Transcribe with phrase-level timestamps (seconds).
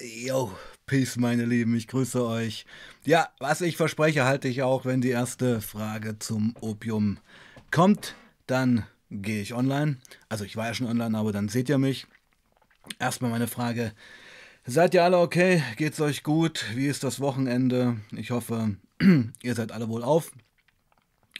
[0.00, 0.56] Yo,
[0.86, 2.66] Peace, meine Lieben, ich grüße euch.
[3.04, 7.18] Ja, was ich verspreche, halte ich auch, wenn die erste Frage zum Opium
[7.72, 8.14] kommt,
[8.46, 9.96] dann gehe ich online.
[10.28, 12.06] Also ich war ja schon online, aber dann seht ihr mich.
[13.00, 13.92] Erstmal meine Frage,
[14.64, 15.64] seid ihr alle okay?
[15.76, 16.64] Geht's euch gut?
[16.76, 17.96] Wie ist das Wochenende?
[18.12, 18.76] Ich hoffe,
[19.42, 20.30] ihr seid alle wohl auf.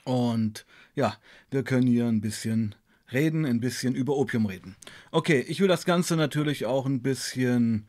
[0.02, 0.66] Und
[0.96, 1.16] ja,
[1.52, 2.74] wir können hier ein bisschen
[3.12, 4.74] reden, ein bisschen über Opium reden.
[5.12, 7.86] Okay, ich will das Ganze natürlich auch ein bisschen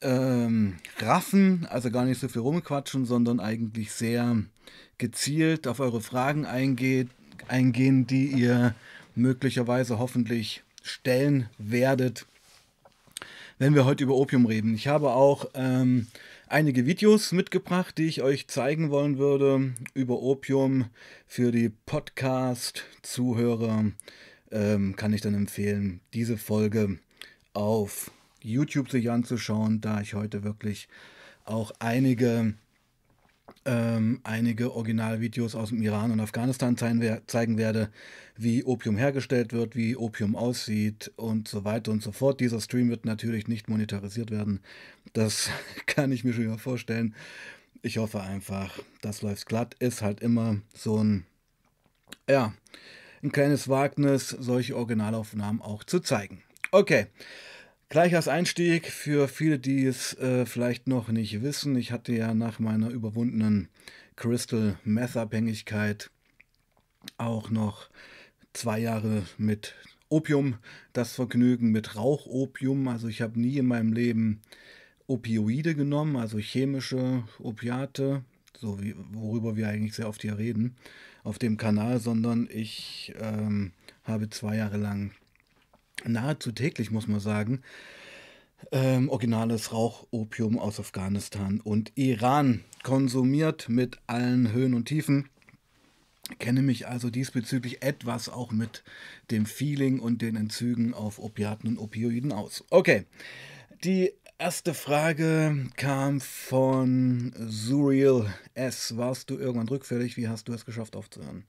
[0.00, 4.36] ähm, raffen, also gar nicht so viel rumquatschen, sondern eigentlich sehr
[4.98, 7.08] gezielt auf eure Fragen eingeht,
[7.48, 8.74] eingehen, die ihr
[9.14, 12.26] möglicherweise hoffentlich stellen werdet,
[13.58, 14.74] wenn wir heute über Opium reden.
[14.74, 16.06] Ich habe auch ähm,
[16.48, 20.86] einige Videos mitgebracht, die ich euch zeigen wollen würde über Opium
[21.26, 23.86] für die Podcast-Zuhörer.
[24.50, 26.98] Ähm, kann ich dann empfehlen, diese Folge
[27.54, 28.10] auf
[28.44, 30.88] YouTube sich anzuschauen, da ich heute wirklich
[31.44, 32.54] auch einige,
[33.64, 37.90] ähm, einige Originalvideos aus dem Iran und Afghanistan zeigen werde,
[38.36, 42.40] wie Opium hergestellt wird, wie Opium aussieht und so weiter und so fort.
[42.40, 44.60] Dieser Stream wird natürlich nicht monetarisiert werden.
[45.12, 45.50] Das
[45.86, 47.14] kann ich mir schon mal vorstellen.
[47.82, 49.74] Ich hoffe einfach, das läuft glatt.
[49.78, 51.26] Ist halt immer so ein,
[52.28, 52.54] ja,
[53.22, 56.42] ein kleines Wagnis, solche Originalaufnahmen auch zu zeigen.
[56.70, 57.06] Okay.
[57.94, 61.76] Gleich als Einstieg für viele, die es äh, vielleicht noch nicht wissen.
[61.76, 63.68] Ich hatte ja nach meiner überwundenen
[64.16, 66.10] Crystal Meth Abhängigkeit
[67.18, 67.88] auch noch
[68.52, 69.76] zwei Jahre mit
[70.08, 70.56] Opium
[70.92, 72.88] das Vergnügen mit Rauchopium.
[72.88, 74.42] Also ich habe nie in meinem Leben
[75.06, 78.24] Opioide genommen, also chemische Opiate,
[78.58, 80.74] so wie, worüber wir eigentlich sehr oft hier reden
[81.22, 83.70] auf dem Kanal, sondern ich ähm,
[84.02, 85.12] habe zwei Jahre lang
[86.04, 87.62] nahezu täglich, muss man sagen,
[88.72, 95.28] ähm, originales Rauchopium aus Afghanistan und Iran konsumiert mit allen Höhen und Tiefen.
[96.38, 98.82] Kenne mich also diesbezüglich etwas auch mit
[99.30, 102.64] dem Feeling und den Entzügen auf Opiaten und Opioiden aus.
[102.70, 103.04] Okay,
[103.84, 108.96] die erste Frage kam von Surreal S.
[108.96, 110.16] Warst du irgendwann rückfällig?
[110.16, 111.44] Wie hast du es geschafft aufzuhören?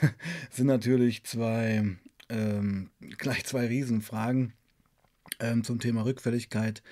[0.50, 1.96] sind natürlich zwei
[2.28, 4.52] ähm, gleich zwei Riesenfragen
[5.40, 6.82] ähm, zum Thema Rückfälligkeit,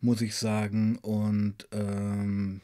[0.00, 0.96] muss ich sagen.
[0.98, 2.60] Und ähm,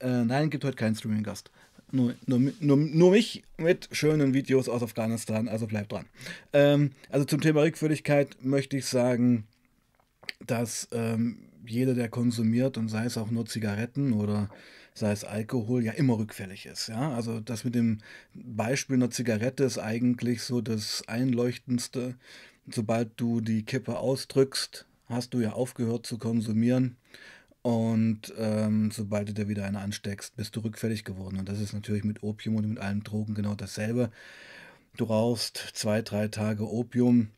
[0.00, 1.50] äh, nein, gibt heute keinen Streaming-Gast.
[1.90, 6.06] Nur, nur, nur, nur, mich mit schönen Videos aus Afghanistan, also bleibt dran.
[6.52, 9.44] Ähm, also zum Thema Rückfälligkeit möchte ich sagen,
[10.44, 14.50] dass ähm, jeder, der konsumiert, und sei es auch nur Zigaretten oder
[14.94, 16.88] sei es Alkohol, ja immer rückfällig ist.
[16.88, 17.14] Ja?
[17.14, 17.98] Also das mit dem
[18.32, 22.14] Beispiel einer Zigarette ist eigentlich so das Einleuchtendste.
[22.70, 26.96] Sobald du die Kippe ausdrückst, hast du ja aufgehört zu konsumieren.
[27.62, 31.38] Und ähm, sobald du dir wieder eine ansteckst, bist du rückfällig geworden.
[31.38, 34.10] Und das ist natürlich mit Opium und mit allen Drogen genau dasselbe.
[34.96, 37.30] Du rauchst zwei, drei Tage Opium,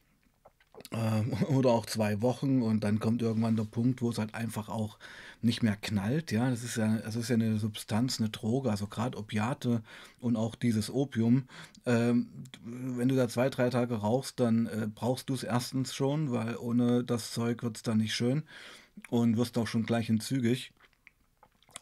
[0.93, 4.69] ähm, oder auch zwei Wochen und dann kommt irgendwann der Punkt, wo es halt einfach
[4.69, 4.99] auch
[5.43, 6.33] nicht mehr knallt.
[6.33, 9.83] Ja, das ist ja, das ist ja eine Substanz, eine Droge, also gerade Opiate
[10.21, 11.45] und auch dieses Opium.
[11.85, 12.29] Ähm,
[12.65, 16.57] wenn du da zwei, drei Tage rauchst, dann äh, brauchst du es erstens schon, weil
[16.57, 18.45] ohne das Zeug wird es dann nicht schön
[19.11, 20.73] und wirst auch schon gleich entzügig.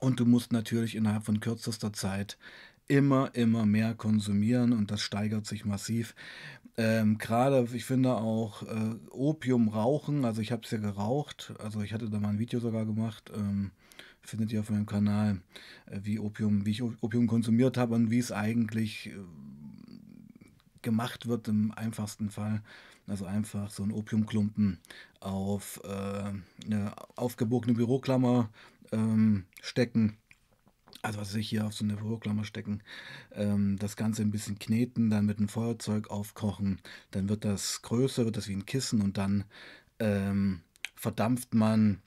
[0.01, 2.37] Und du musst natürlich innerhalb von kürzester Zeit
[2.89, 6.15] immer, immer mehr konsumieren und das steigert sich massiv.
[6.77, 11.83] Ähm, Gerade, ich finde auch äh, Opium rauchen, also ich habe es ja geraucht, also
[11.83, 13.71] ich hatte da mal ein Video sogar gemacht, ähm,
[14.23, 15.41] findet ihr auf meinem Kanal,
[15.87, 19.13] äh, wie Opium, wie ich Opium konsumiert habe und wie es eigentlich äh,
[20.83, 22.63] gemacht wird im einfachsten Fall.
[23.07, 24.79] Also einfach so ein Opiumklumpen
[25.21, 26.33] auf äh,
[26.65, 28.51] eine aufgebogene Büroklammer
[28.93, 30.17] ähm, stecken
[31.03, 32.83] also was ich hier auf so eine Büroklammer stecken,
[33.33, 38.25] ähm, das Ganze ein bisschen kneten, dann mit einem Feuerzeug aufkochen, dann wird das größer,
[38.25, 39.45] wird das wie ein Kissen und dann
[39.99, 40.61] ähm,
[40.95, 42.01] verdampft man,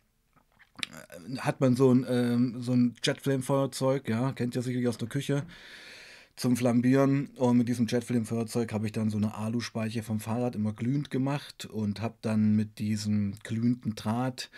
[0.92, 5.10] äh, hat man so ein, ähm, so ein Jetflame-Feuerzeug, ja, kennt ihr sicherlich aus der
[5.10, 5.45] Küche,
[6.38, 7.31] zum Flambieren.
[7.36, 11.66] Und mit diesem Jetflame-Feuerzeug habe ich dann so eine Aluspeiche vom Fahrrad immer glühend gemacht
[11.66, 14.50] und habe dann mit diesem glühenden Draht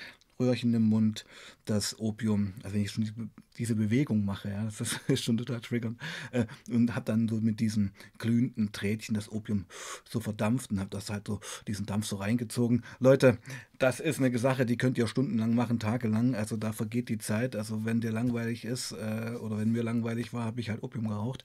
[0.42, 1.26] Röhrchen im Mund,
[1.66, 6.00] das Opium, also wenn ich schon diese, Bewegung mache, ja, das ist schon total triggernd,
[6.32, 9.66] äh, und habe dann so mit diesem glühenden Trädchen das Opium
[10.08, 12.86] so verdampft und habe das halt so, diesen Dampf so reingezogen.
[13.00, 13.38] Leute,
[13.80, 17.58] das ist eine Sache, die könnt ihr stundenlang machen, tagelang, also da vergeht die Zeit,
[17.58, 21.10] also wenn dir langweilig ist äh, oder wenn mir langweilig war, habe ich halt Opium
[21.10, 21.44] geraucht.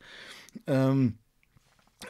[0.68, 1.18] Ähm,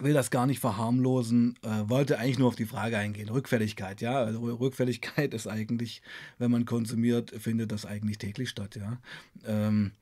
[0.00, 3.28] will das gar nicht verharmlosen, äh, wollte eigentlich nur auf die Frage eingehen.
[3.28, 4.18] Rückfälligkeit, ja.
[4.18, 6.02] Also Rückfälligkeit ist eigentlich,
[6.38, 8.98] wenn man konsumiert, findet das eigentlich täglich statt, ja.
[9.46, 9.92] Ähm,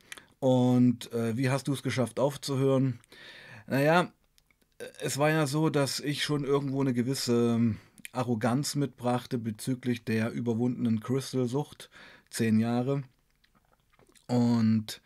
[0.41, 2.99] und äh, wie hast du es geschafft aufzuhören?
[3.67, 4.13] Naja,
[5.01, 7.79] es war ja so, dass ich schon irgendwo eine gewisse ähm,
[8.13, 11.91] Arroganz mitbrachte bezüglich der überwundenen Crystal-Sucht.
[12.31, 13.03] Zehn Jahre.
[14.27, 15.01] Und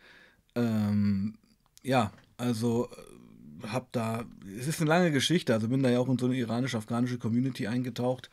[0.55, 1.37] ähm,
[1.83, 3.16] ja, also äh,
[3.67, 4.25] habe da,
[4.59, 7.67] es ist eine lange Geschichte, also bin da ja auch in so eine iranisch-afghanische Community
[7.67, 8.29] eingetaucht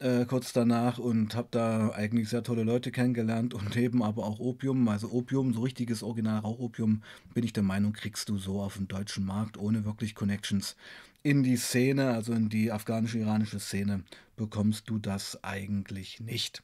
[0.00, 4.38] äh, kurz danach und habe da eigentlich sehr tolle Leute kennengelernt und eben aber auch
[4.38, 4.88] Opium.
[4.88, 7.02] Also Opium, so richtiges Original Rauchopium,
[7.34, 10.76] bin ich der Meinung, kriegst du so auf dem deutschen Markt ohne wirklich Connections
[11.22, 14.04] in die Szene, also in die afghanische-iranische Szene,
[14.36, 16.62] bekommst du das eigentlich nicht.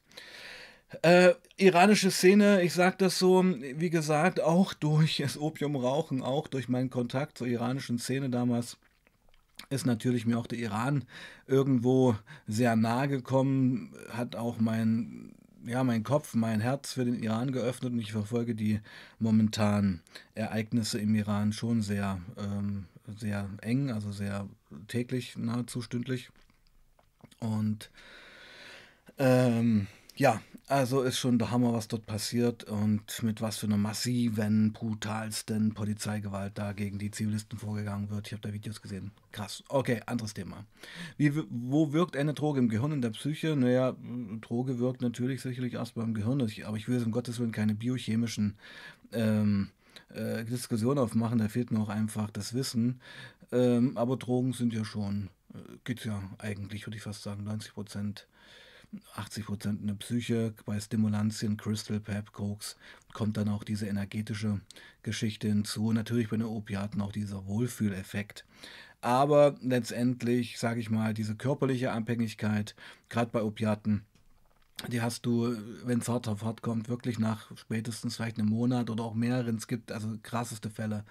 [1.02, 6.68] Äh, iranische Szene, ich sage das so, wie gesagt, auch durch das Opiumrauchen, auch durch
[6.68, 8.76] meinen Kontakt zur iranischen Szene damals,
[9.70, 11.04] ist natürlich mir auch der Iran
[11.46, 17.52] irgendwo sehr nahe gekommen, hat auch mein, ja, mein Kopf, mein Herz für den Iran
[17.52, 18.80] geöffnet und ich verfolge die
[19.18, 20.02] momentanen
[20.34, 22.86] Ereignisse im Iran schon sehr, ähm,
[23.16, 24.48] sehr eng, also sehr
[24.88, 26.30] täglich, nahezu stündlich.
[27.40, 27.90] Und
[29.18, 29.86] ähm,
[30.16, 34.72] ja, also ist schon der Hammer, was dort passiert und mit was für einer massiven,
[34.72, 38.26] brutalsten Polizeigewalt da gegen die Zivilisten vorgegangen wird.
[38.26, 39.10] Ich habe da Videos gesehen.
[39.32, 39.62] Krass.
[39.68, 40.64] Okay, anderes Thema.
[41.16, 43.56] Wie, wo wirkt eine Droge im Gehirn, in der Psyche?
[43.56, 43.94] Naja,
[44.40, 47.74] Droge wirkt natürlich sicherlich erst beim Gehirn, aber ich will jetzt um Gottes Willen keine
[47.74, 48.56] biochemischen
[49.12, 49.70] ähm,
[50.14, 53.00] äh, Diskussionen aufmachen, da fehlt mir auch einfach das Wissen.
[53.52, 57.74] Ähm, aber Drogen sind ja schon, äh, geht ja eigentlich, würde ich fast sagen, 90
[57.74, 58.26] Prozent
[59.14, 62.76] 80 Prozent in der Psyche, bei Stimulantien, Crystal, Pep, Koks
[63.12, 64.60] kommt dann auch diese energetische
[65.02, 65.92] Geschichte hinzu.
[65.92, 68.44] Natürlich bei den Opiaten auch dieser Wohlfühleffekt.
[69.00, 72.74] Aber letztendlich, sage ich mal, diese körperliche Abhängigkeit,
[73.08, 74.04] gerade bei Opiaten,
[74.88, 78.90] die hast du, wenn es hart auf hart kommt, wirklich nach spätestens vielleicht einem Monat
[78.90, 81.04] oder auch mehreren, es gibt also krasseste Fälle,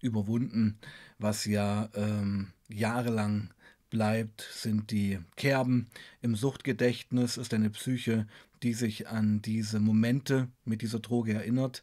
[0.00, 0.78] überwunden,
[1.18, 3.50] was ja ähm, jahrelang
[3.90, 5.88] bleibt, sind die Kerben.
[6.22, 8.26] Im Suchtgedächtnis ist eine Psyche,
[8.62, 11.82] die sich an diese Momente mit dieser Droge erinnert.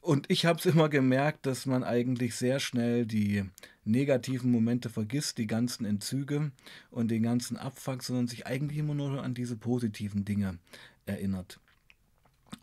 [0.00, 3.44] Und ich habe es immer gemerkt, dass man eigentlich sehr schnell die
[3.84, 6.52] negativen Momente vergisst, die ganzen Entzüge
[6.90, 10.58] und den ganzen Abfuck, sondern sich eigentlich immer nur an diese positiven Dinge
[11.06, 11.58] erinnert.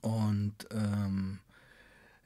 [0.01, 1.39] Und ähm,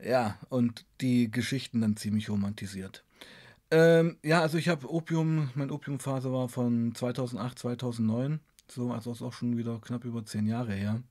[0.04, 3.05] ja, und die Geschichten dann ziemlich romantisiert.
[3.72, 9.22] Ähm, ja, also ich habe Opium, meine Opiumphase war von 2008, 2009, so, also ist
[9.22, 11.02] auch schon wieder knapp über zehn Jahre her.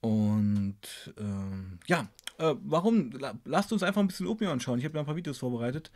[0.00, 3.10] Und ähm, ja, äh, warum?
[3.44, 4.78] Lasst uns einfach ein bisschen Opium anschauen.
[4.78, 5.90] Ich habe mir ein paar Videos vorbereitet.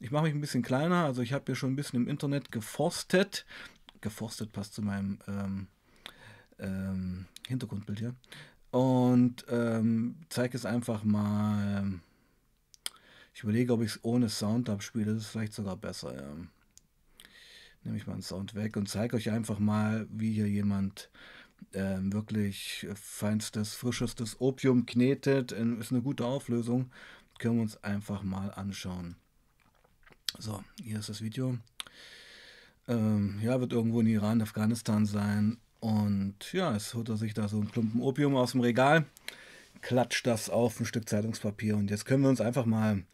[0.00, 2.52] Ich mache mich ein bisschen kleiner, also ich habe hier schon ein bisschen im Internet
[2.52, 3.46] geforstet.
[4.00, 5.66] Geforstet passt zu meinem ähm,
[6.58, 8.14] ähm, Hintergrundbild hier.
[8.70, 12.00] Und ähm, zeige es einfach mal
[13.34, 15.12] ich überlege, ob ich es ohne Sound abspiele.
[15.12, 16.14] Das ist vielleicht sogar besser.
[16.14, 16.36] Ja.
[17.82, 21.10] Nehme ich mal einen Sound weg und zeige euch einfach mal, wie hier jemand
[21.72, 25.50] äh, wirklich feinstes, frischestes Opium knetet.
[25.50, 26.92] Äh, ist eine gute Auflösung.
[27.38, 29.16] Können wir uns einfach mal anschauen.
[30.38, 31.58] So, hier ist das Video.
[32.86, 35.58] Ähm, ja, wird irgendwo in Iran, Afghanistan sein.
[35.80, 39.06] Und ja, es holt er sich da so einen Klumpen Opium aus dem Regal
[39.84, 41.76] klatscht das auf ein Stück Zeitungspapier.
[41.76, 43.04] Und jetzt können wir uns einfach mal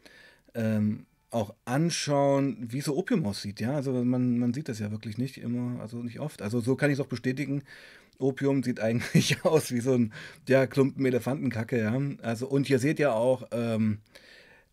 [0.54, 3.60] ähm, auch anschauen, wie so Opium aussieht.
[3.60, 6.42] Ja, also man, man sieht das ja wirklich nicht immer, also nicht oft.
[6.42, 7.64] Also so kann ich es auch bestätigen.
[8.18, 10.12] Opium sieht eigentlich aus wie so ein
[10.48, 12.00] ja, Klumpen Elefantenkacke, ja.
[12.22, 13.98] Also und ihr seht ja auch ähm,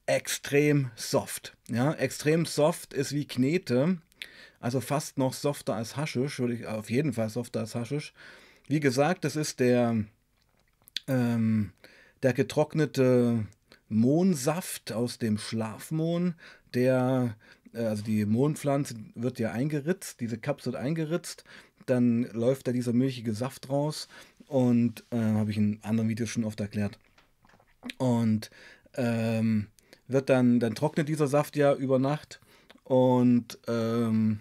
[0.06, 1.58] extrem soft.
[1.68, 3.98] Ja, extrem soft ist wie Knete.
[4.60, 8.13] Also fast noch softer als Haschisch, würde ich auf jeden Fall softer als Haschisch.
[8.68, 10.06] Wie gesagt, das ist der
[11.08, 11.72] ähm,
[12.24, 13.46] der getrocknete
[13.90, 16.36] Mohnsaft aus dem Schlafmohn,
[16.74, 17.36] der,
[17.74, 21.44] äh, also die Mohnpflanze wird ja eingeritzt, diese Kapsel wird eingeritzt,
[21.86, 24.08] dann läuft da dieser milchige Saft raus
[24.48, 27.00] und äh, habe ich in anderen Videos schon oft erklärt.
[27.98, 28.50] Und
[28.96, 29.68] ähm,
[30.08, 32.40] wird dann, dann trocknet dieser Saft ja über Nacht
[32.84, 34.40] und ähm,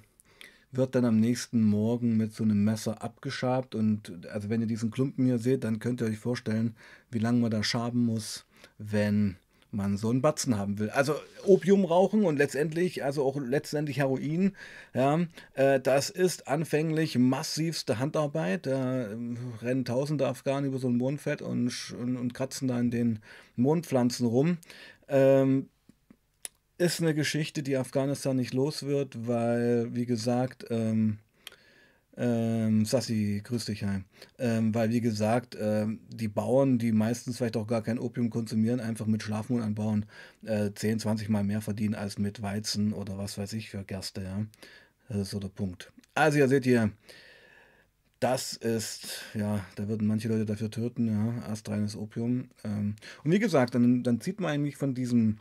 [0.77, 3.75] wird dann am nächsten Morgen mit so einem Messer abgeschabt.
[3.75, 6.75] Und also wenn ihr diesen Klumpen hier seht, dann könnt ihr euch vorstellen,
[7.11, 8.47] wie lange man da schaben muss,
[8.79, 9.37] wenn
[9.77, 10.91] man so einen Batzen haben will.
[10.91, 11.15] Also
[11.45, 14.53] Opium rauchen und letztendlich, also auch letztendlich Heroin,
[14.95, 15.21] ja,
[15.55, 18.67] äh, das ist anfänglich massivste Handarbeit.
[18.67, 19.17] Da äh,
[19.63, 23.19] rennen tausende Afghanen über so ein Mondfett und, und, und kratzen da in den
[23.57, 24.59] Mondpflanzen rum.
[25.09, 25.69] Ähm,
[26.79, 31.19] ist eine Geschichte, die Afghanistan nicht los wird, weil, wie gesagt, ähm,
[32.17, 34.05] ähm, Sassi, grüß dich heim.
[34.39, 38.81] Ähm, weil, wie gesagt, ähm, die Bauern, die meistens vielleicht auch gar kein Opium konsumieren,
[38.81, 40.07] einfach mit Schlafmohn anbauen,
[40.45, 44.23] äh, 10, 20 Mal mehr verdienen als mit Weizen oder was weiß ich für Gerste,
[44.23, 44.47] ja.
[45.09, 45.93] Das ist so der Punkt.
[46.15, 46.91] Also, ihr seht hier,
[48.21, 52.49] das ist, ja, da würden manche Leute dafür töten, ja, astreines Opium.
[52.65, 55.39] Ähm, und wie gesagt, dann, dann zieht man eigentlich von diesem,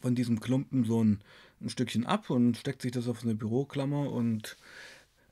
[0.00, 1.20] von diesem Klumpen so ein,
[1.60, 4.56] ein Stückchen ab und steckt sich das auf eine Büroklammer und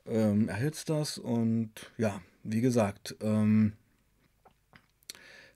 [0.07, 3.73] ähm, erhitzt das und ja, wie gesagt, ähm,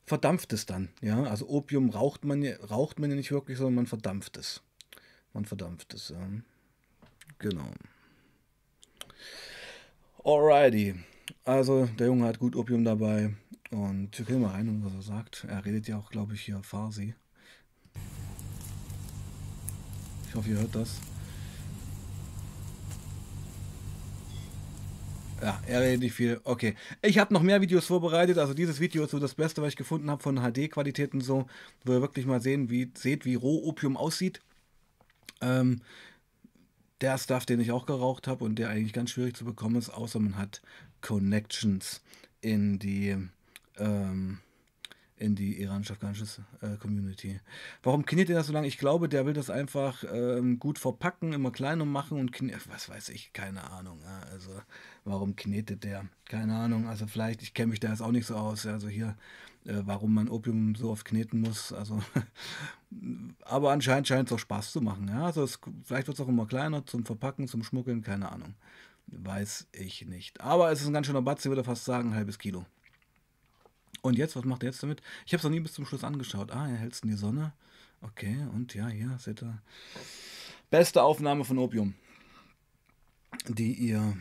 [0.04, 0.88] verdampft es dann.
[1.00, 4.62] Ja, also Opium raucht man, raucht man ja nicht wirklich, sondern man verdampft es.
[5.33, 6.11] Man verdampft es.
[6.11, 6.28] Ja.
[7.38, 7.71] Genau.
[10.25, 10.95] Alrighty.
[11.45, 13.35] Also der Junge hat gut Opium dabei
[13.71, 15.47] und wir gehen mal rein, was er sagt.
[15.49, 17.14] Er redet ja auch, glaube ich, hier Farsi.
[20.32, 20.98] Ich hoffe, ihr hört das.
[25.42, 26.40] Ja, er redet nicht viel.
[26.44, 26.74] Okay.
[27.02, 28.38] Ich habe noch mehr Videos vorbereitet.
[28.38, 31.48] Also dieses Video ist so das Beste, was ich gefunden habe von HD-Qualitäten so,
[31.84, 34.40] wo ihr wirklich mal sehen, wie, seht, wie Roh-Opium aussieht.
[35.42, 35.82] Ähm,
[37.02, 39.90] der Stuff, den ich auch geraucht habe und der eigentlich ganz schwierig zu bekommen ist,
[39.90, 40.62] außer man hat
[41.02, 42.00] Connections
[42.40, 43.18] in die
[43.76, 44.38] ähm,
[45.22, 46.26] in die iranisch-afghanische
[46.60, 47.40] äh, Community.
[47.82, 48.66] Warum kniet er das so lange?
[48.66, 52.32] Ich glaube, der will das einfach ähm, gut verpacken, immer kleiner machen und
[52.68, 54.00] was weiß ich, keine Ahnung.
[54.02, 54.50] Ja, also
[55.04, 56.06] warum knetet der?
[56.24, 56.88] Keine Ahnung.
[56.88, 58.66] Also vielleicht, ich kenne mich da jetzt auch nicht so aus.
[58.66, 59.16] Also hier,
[59.64, 61.72] äh, warum man Opium so oft kneten muss.
[61.72, 62.02] Also,
[63.44, 65.06] aber anscheinend scheint es auch Spaß zu machen.
[65.08, 68.54] Ja, also es, vielleicht wird es auch immer kleiner zum Verpacken, zum Schmuggeln, keine Ahnung.
[69.06, 70.40] Weiß ich nicht.
[70.40, 72.66] Aber es ist ein ganz schöner Batz, ich würde fast sagen, ein halbes Kilo.
[74.02, 75.00] Und jetzt, was macht er jetzt damit?
[75.25, 76.50] Ich habe es noch nie bis zum Schluss angeschaut.
[76.50, 77.52] Ah, er hält es in die Sonne.
[78.00, 79.62] Okay, und ja, hier seht ihr.
[80.71, 81.94] Beste Aufnahme von Opium,
[83.49, 84.16] die ihr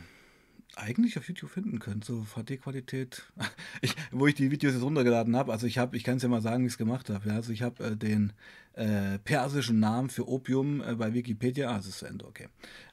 [0.75, 3.23] eigentlich auf YouTube finden könnt, so HD-Qualität.
[4.11, 6.41] wo ich die Videos jetzt runtergeladen habe, also ich habe, ich kann es ja mal
[6.41, 7.29] sagen, wie ich es gemacht habe.
[7.29, 8.33] Ja, also ich habe äh, den
[8.73, 12.47] äh, persischen Namen für Opium äh, bei Wikipedia, ah, es ist zu Ende, okay,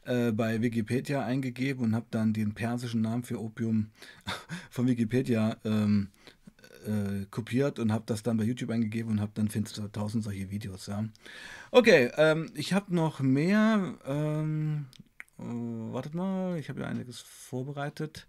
[0.05, 3.91] äh, bei Wikipedia eingegeben und habe dann den persischen Namen für Opium
[4.71, 6.09] von Wikipedia ähm,
[6.87, 10.25] äh, kopiert und habe das dann bei YouTube eingegeben und habe dann findest du tausend
[10.25, 10.87] solche Videos.
[10.87, 11.05] Ja.
[11.71, 13.95] Okay, ähm, ich habe noch mehr.
[14.07, 14.87] Ähm,
[15.39, 18.27] äh, wartet mal, ich habe ja einiges vorbereitet.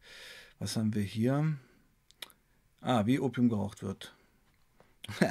[0.60, 1.58] Was haben wir hier?
[2.82, 4.14] Ah, wie Opium geraucht wird.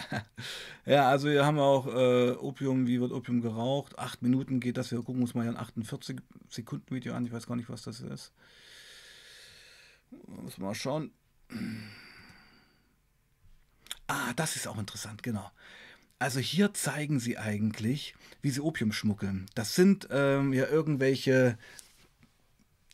[0.86, 3.98] ja, also wir haben auch äh, Opium, wie wird Opium geraucht?
[3.98, 4.90] Acht Minuten geht das.
[4.90, 6.16] Wir gucken uns mal ein 48
[6.48, 7.24] Sekunden Video an.
[7.26, 8.32] Ich weiß gar nicht, was das ist.
[10.26, 11.12] Muss mal schauen.
[14.34, 15.50] Das ist auch interessant, genau.
[16.18, 19.46] Also hier zeigen sie eigentlich, wie sie Opium schmuggeln.
[19.54, 21.56] Das sind ähm, ja irgendwelche,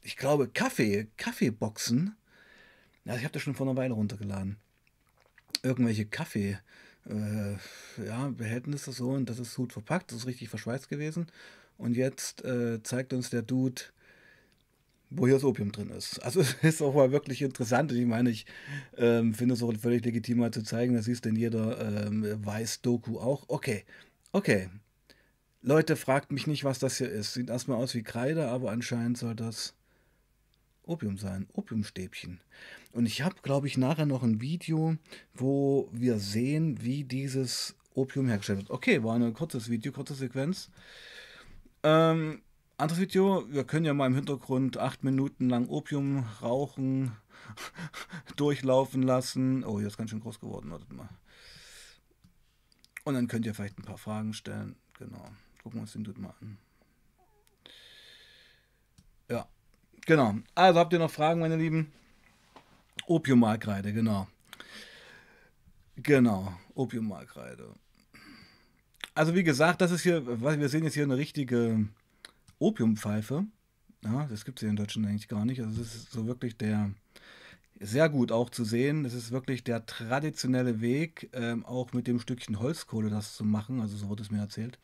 [0.03, 2.15] ich glaube, Kaffee, Kaffeeboxen.
[3.05, 4.59] Ja, ich habe das schon vor einer Weile runtergeladen.
[5.63, 6.59] Irgendwelche Kaffee,
[7.09, 7.55] äh,
[8.05, 11.27] ja, Behältnisse so und das ist gut verpackt, das ist richtig verschweißt gewesen.
[11.79, 13.83] Und jetzt äh, zeigt uns der Dude,
[15.17, 16.19] wo hier das Opium drin ist.
[16.21, 17.93] Also es ist auch mal wirklich interessant.
[17.93, 18.47] Ich meine, ich
[18.97, 23.19] ähm, finde es auch völlig legitim mal zu zeigen, das ist in jeder ähm, Weiß-Doku
[23.19, 23.45] auch.
[23.49, 23.85] Okay,
[24.33, 24.69] okay.
[25.63, 27.33] Leute, fragt mich nicht, was das hier ist.
[27.33, 29.75] Sieht erstmal aus wie Kreide, aber anscheinend soll das
[30.83, 31.49] Opium sein.
[31.55, 32.41] Opiumstäbchen.
[32.93, 34.97] Und ich habe, glaube ich, nachher noch ein Video,
[35.33, 38.71] wo wir sehen, wie dieses Opium hergestellt wird.
[38.71, 40.71] Okay, war ein kurzes Video, kurze Sequenz.
[41.83, 42.43] Ähm,
[42.77, 47.17] anderes Video, wir können ja mal im Hintergrund acht Minuten lang Opium rauchen,
[48.37, 49.65] durchlaufen lassen.
[49.65, 51.09] Oh, hier ist ganz schön groß geworden, wartet mal.
[53.05, 54.77] Und dann könnt ihr vielleicht ein paar Fragen stellen.
[54.99, 55.25] Genau.
[55.63, 56.59] Gucken wir uns den Dude mal an.
[59.31, 59.49] Ja,
[60.07, 60.37] genau.
[60.55, 61.93] Also habt ihr noch Fragen, meine Lieben?
[63.07, 64.27] Opiummalkreide, genau.
[65.97, 67.75] Genau, Opiummalkreide.
[69.15, 71.89] Also wie gesagt, das ist hier, wir sehen jetzt hier eine richtige
[72.65, 73.47] Opiumpfeife.
[74.05, 75.61] Ja, das gibt es hier in Deutschland eigentlich gar nicht.
[75.61, 76.91] Also das ist so wirklich der,
[77.79, 79.05] sehr gut auch zu sehen.
[79.05, 83.81] Das ist wirklich der traditionelle Weg, ähm, auch mit dem Stückchen Holzkohle das zu machen.
[83.81, 84.79] Also so wurde es mir erzählt.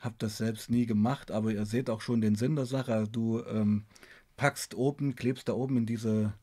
[0.00, 3.06] Hab das selbst nie gemacht, aber ihr seht auch schon den Sinn der Sache.
[3.10, 3.84] Du ähm,
[4.36, 6.34] packst oben, klebst da oben in diese,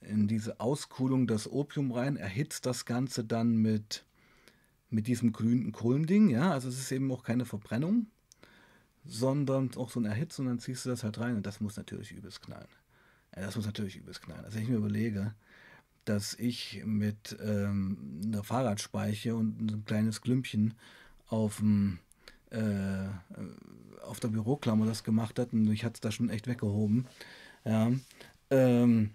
[0.00, 4.04] in diese Auskuhlung das Opium rein, erhitzt das Ganze dann mit,
[4.90, 6.30] mit diesem grünen Kohlending.
[6.30, 8.06] Ja, also es ist eben auch keine Verbrennung,
[9.04, 11.76] sondern auch so ein Erhitzen und dann ziehst du das halt rein und das muss
[11.76, 12.68] natürlich übelst knallen.
[13.32, 14.44] Das muss natürlich übelst knallen.
[14.44, 15.34] Also wenn ich mir überlege,
[16.04, 20.74] dass ich mit ähm, einer Fahrradspeiche und ein kleines Klümpchen
[21.28, 21.98] auf dem
[22.50, 23.08] äh,
[24.02, 27.06] auf der Büroklammer das gemacht hat und ich hatte es da schon echt weggehoben.
[27.64, 27.92] Ja.
[28.50, 29.10] Ähm,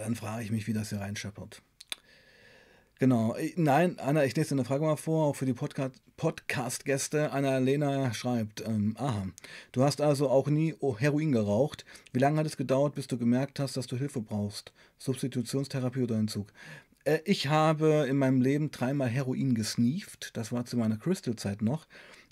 [0.00, 1.62] dann frage ich mich, wie das hier reinscheppert.
[2.98, 3.36] Genau.
[3.56, 7.30] Nein, Anna, ich lese eine Frage mal vor, auch für die Podcast Podcast-Gäste.
[7.30, 9.26] Anna-Lena schreibt, ähm, aha,
[9.72, 11.84] du hast also auch nie Heroin geraucht.
[12.14, 14.72] Wie lange hat es gedauert, bis du gemerkt hast, dass du Hilfe brauchst?
[14.96, 16.46] Substitutionstherapie oder Entzug?
[17.04, 20.30] Äh, ich habe in meinem Leben dreimal Heroin gesneeft.
[20.34, 21.86] Das war zu meiner Crystal-Zeit noch.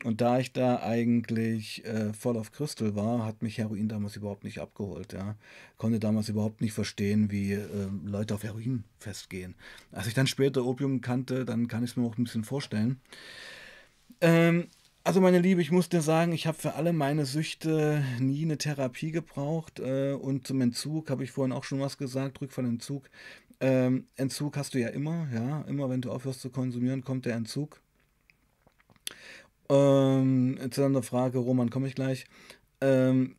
[0.05, 4.45] Und da ich da eigentlich äh, voll auf Crystal war, hat mich Heroin damals überhaupt
[4.45, 5.15] nicht abgeholt.
[5.15, 5.35] Ja.
[5.79, 7.67] Konnte damals überhaupt nicht verstehen, wie äh,
[8.05, 9.55] Leute auf Heroin festgehen.
[9.93, 13.01] Als ich dann später Opium kannte, dann kann ich es mir auch ein bisschen vorstellen.
[14.21, 14.69] Ähm,
[15.05, 18.59] also meine Liebe, ich muss dir sagen, ich habe für alle meine Süchte nie eine
[18.59, 19.81] Therapie gebraucht.
[19.81, 23.09] Äh, und zum Entzug habe ich vorhin auch schon was gesagt, Rückfallentzug.
[23.61, 25.63] Ähm, Entzug hast du ja immer, ja.
[25.63, 27.81] Immer wenn du aufhörst zu konsumieren, kommt der Entzug.
[29.69, 32.27] Ähm, zu einer Frage, Roman, komme ich gleich.
[32.81, 33.37] Ähm,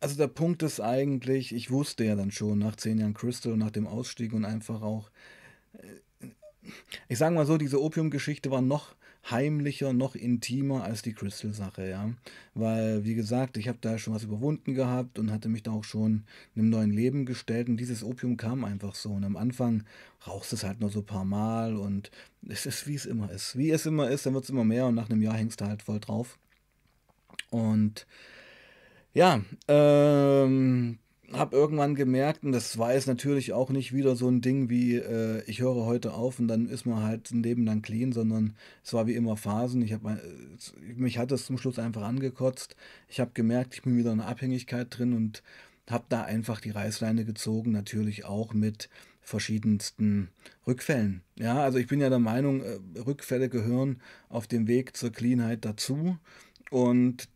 [0.00, 3.60] also der Punkt ist eigentlich, ich wusste ja dann schon nach zehn Jahren Crystal und
[3.60, 5.10] nach dem Ausstieg und einfach auch,
[5.74, 6.26] äh,
[7.08, 8.94] ich sage mal so, diese Opium-Geschichte war noch
[9.30, 12.12] heimlicher, noch intimer als die Crystal-Sache, ja.
[12.54, 15.84] Weil, wie gesagt, ich habe da schon was überwunden gehabt und hatte mich da auch
[15.84, 16.24] schon
[16.56, 19.10] einem neuen Leben gestellt und dieses Opium kam einfach so.
[19.10, 19.84] Und am Anfang
[20.26, 22.10] rauchst es halt nur so ein paar Mal und
[22.48, 23.56] es ist, wie es immer ist.
[23.56, 25.66] Wie es immer ist, dann wird es immer mehr und nach einem Jahr hängst du
[25.66, 26.38] halt voll drauf.
[27.50, 28.06] Und
[29.14, 30.98] ja, ähm,
[31.32, 34.96] habe irgendwann gemerkt, und das war jetzt natürlich auch nicht wieder so ein Ding wie,
[34.96, 38.54] äh, ich höre heute auf und dann ist man halt ein Leben lang clean, sondern
[38.84, 39.82] es war wie immer Phasen.
[39.82, 40.20] Ich habe
[40.96, 42.76] mich hat es zum Schluss einfach angekotzt.
[43.08, 45.42] Ich habe gemerkt, ich bin wieder in einer Abhängigkeit drin und
[45.90, 48.88] habe da einfach die Reißleine gezogen, natürlich auch mit
[49.20, 50.28] verschiedensten
[50.66, 51.22] Rückfällen.
[51.36, 55.64] Ja, also ich bin ja der Meinung, äh, Rückfälle gehören auf dem Weg zur Cleanheit
[55.64, 56.18] dazu
[56.70, 57.28] und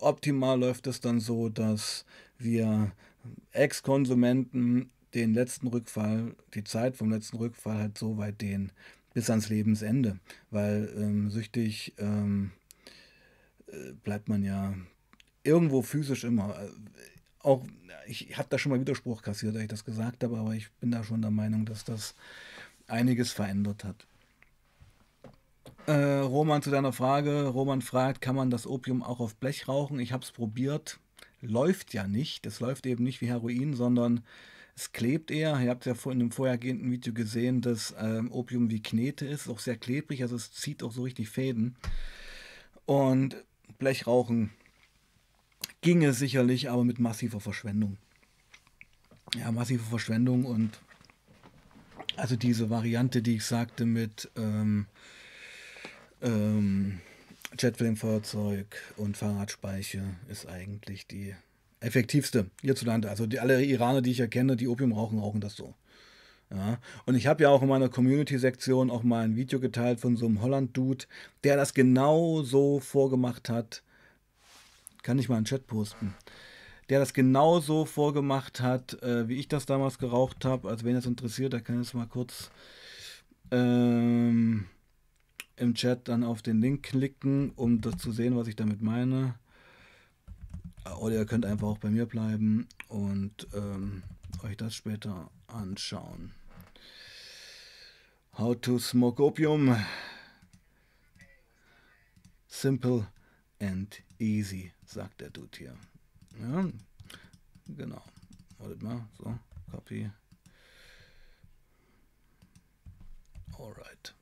[0.00, 2.04] optimal läuft es dann so, dass
[2.38, 2.92] wir
[3.52, 8.72] Ex-Konsumenten den letzten Rückfall, die Zeit vom letzten Rückfall halt so weit dehnen
[9.14, 10.18] bis ans Lebensende.
[10.50, 12.52] Weil ähm, süchtig ähm,
[13.66, 14.74] äh, bleibt man ja
[15.44, 16.58] irgendwo physisch immer.
[16.58, 16.70] Äh,
[17.40, 17.66] auch
[18.06, 20.90] ich habe da schon mal Widerspruch kassiert, dass ich das gesagt habe, aber ich bin
[20.90, 22.14] da schon der Meinung, dass das
[22.86, 24.06] einiges verändert hat.
[25.86, 27.46] Äh, Roman zu deiner Frage.
[27.46, 29.98] Roman fragt, kann man das Opium auch auf Blech rauchen?
[29.98, 31.00] Ich habe es probiert
[31.40, 32.46] läuft ja nicht.
[32.46, 34.22] Es läuft eben nicht wie Heroin, sondern
[34.76, 35.60] es klebt eher.
[35.60, 39.58] Ihr habt ja in dem vorhergehenden Video gesehen, dass ähm, Opium wie Knete ist, auch
[39.58, 41.76] sehr klebrig, also es zieht auch so richtig Fäden.
[42.86, 43.36] Und
[43.78, 44.50] Blechrauchen
[45.82, 47.98] ginge sicherlich, aber mit massiver Verschwendung.
[49.34, 50.78] Ja, massive Verschwendung und
[52.16, 54.86] also diese Variante, die ich sagte mit ähm,
[56.20, 57.00] ähm,
[57.58, 61.34] Jetflame-Feuerzeug und Fahrradspeiche ist eigentlich die
[61.80, 63.10] effektivste hierzulande.
[63.10, 65.74] Also die, alle Iraner, die ich erkenne, die Opium rauchen, rauchen das so.
[66.50, 66.78] Ja.
[67.06, 70.26] Und ich habe ja auch in meiner Community-Sektion auch mal ein Video geteilt von so
[70.26, 71.06] einem Holland-Dude,
[71.44, 73.82] der das genau so vorgemacht hat.
[75.02, 76.14] Kann ich mal in den Chat posten.
[76.88, 80.68] Der das genau so vorgemacht hat, äh, wie ich das damals geraucht habe.
[80.68, 82.50] Also wenn das interessiert, da kann ich es mal kurz
[83.50, 84.66] ähm,
[85.56, 89.34] im Chat dann auf den Link klicken, um das zu sehen, was ich damit meine.
[90.98, 94.02] Oder ihr könnt einfach auch bei mir bleiben und ähm,
[94.42, 96.32] euch das später anschauen.
[98.38, 99.76] How to smoke opium.
[102.48, 103.06] Simple
[103.60, 105.76] and easy, sagt der Dude hier.
[106.40, 106.68] Ja,
[107.66, 108.02] genau.
[108.58, 109.38] Wartet mal, so,
[109.70, 110.10] copy.
[113.58, 114.14] Alright.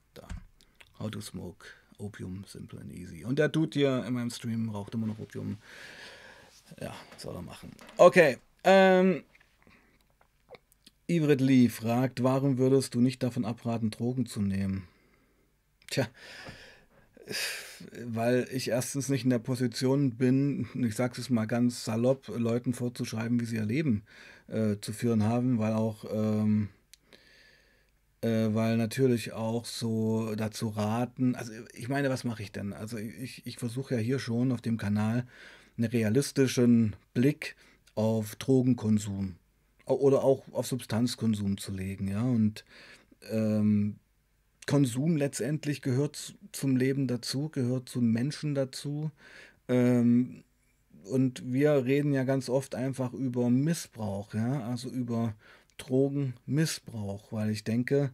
[1.01, 1.67] How to Smoke
[1.99, 3.25] Opium Simple and Easy.
[3.25, 5.59] Und der tut hier in meinem Stream raucht immer noch Opium.
[6.81, 7.73] Ja, soll er machen.
[7.97, 8.39] Okay.
[8.63, 9.25] Ähm,
[11.09, 14.87] Ivret Lee fragt, warum würdest du nicht davon abraten, Drogen zu nehmen?
[15.89, 16.07] Tja,
[18.05, 22.75] weil ich erstens nicht in der Position bin, ich sage es mal ganz salopp, Leuten
[22.75, 24.05] vorzuschreiben, wie sie ihr Leben
[24.49, 26.69] äh, zu führen haben, weil auch ähm,
[28.23, 32.73] äh, weil natürlich auch so dazu raten, also ich meine, was mache ich denn?
[32.73, 35.27] Also ich, ich versuche ja hier schon auf dem Kanal
[35.77, 37.57] einen realistischen Blick
[37.95, 39.37] auf Drogenkonsum
[39.85, 42.65] oder auch auf Substanzkonsum zu legen, ja, und
[43.31, 43.97] ähm,
[44.67, 49.11] Konsum letztendlich gehört zum Leben dazu, gehört zum Menschen dazu.
[49.67, 50.45] Ähm,
[51.11, 55.35] und wir reden ja ganz oft einfach über Missbrauch, ja, also über
[55.81, 58.13] Drogenmissbrauch, weil ich denke,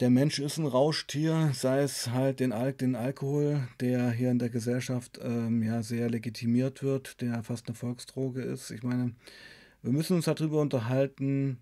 [0.00, 4.38] der Mensch ist ein Rauschtier, sei es halt den, Al den Alkohol, der hier in
[4.38, 8.70] der Gesellschaft ähm, ja sehr legitimiert wird, der fast eine Volksdroge ist.
[8.70, 9.14] Ich meine,
[9.82, 11.58] wir müssen uns darüber unterhalten,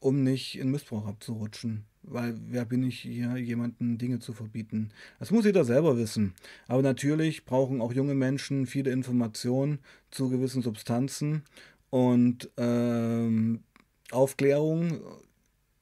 [0.00, 1.84] um nicht in Missbrauch abzurutschen.
[2.08, 4.90] Weil wer bin ich hier, jemanden Dinge zu verbieten?
[5.18, 6.34] Das muss jeder selber wissen.
[6.68, 9.80] Aber natürlich brauchen auch junge Menschen viele Informationen
[10.12, 11.42] zu gewissen Substanzen
[11.90, 13.60] und ähm,
[14.10, 15.00] Aufklärung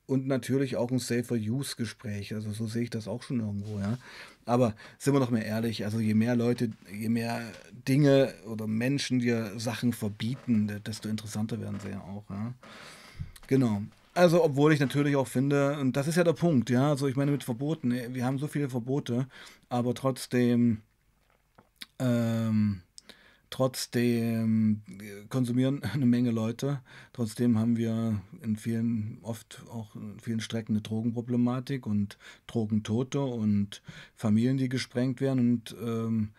[0.07, 2.35] und natürlich auch ein Safer Use Gespräch.
[2.35, 3.99] Also so sehe ich das auch schon irgendwo, ja.
[4.47, 7.41] Aber sind wir doch mal ehrlich, also je mehr Leute, je mehr
[7.89, 12.53] Dinge oder Menschen dir Sachen verbieten, desto interessanter werden sie ja auch, ja.
[13.47, 13.83] Genau.
[14.15, 17.17] Also, obwohl ich natürlich auch finde, und das ist ja der Punkt, ja, also ich
[17.17, 19.27] meine mit Verboten, wir haben so viele Verbote,
[19.69, 20.83] aber trotzdem
[21.99, 22.83] ähm,
[23.55, 26.81] Trotzdem äh, konsumieren eine Menge Leute.
[27.13, 33.81] Trotzdem haben wir in vielen, oft auch in vielen Strecken eine Drogenproblematik und Drogentote und
[34.17, 36.31] Familien, die gesprengt werden und ähm,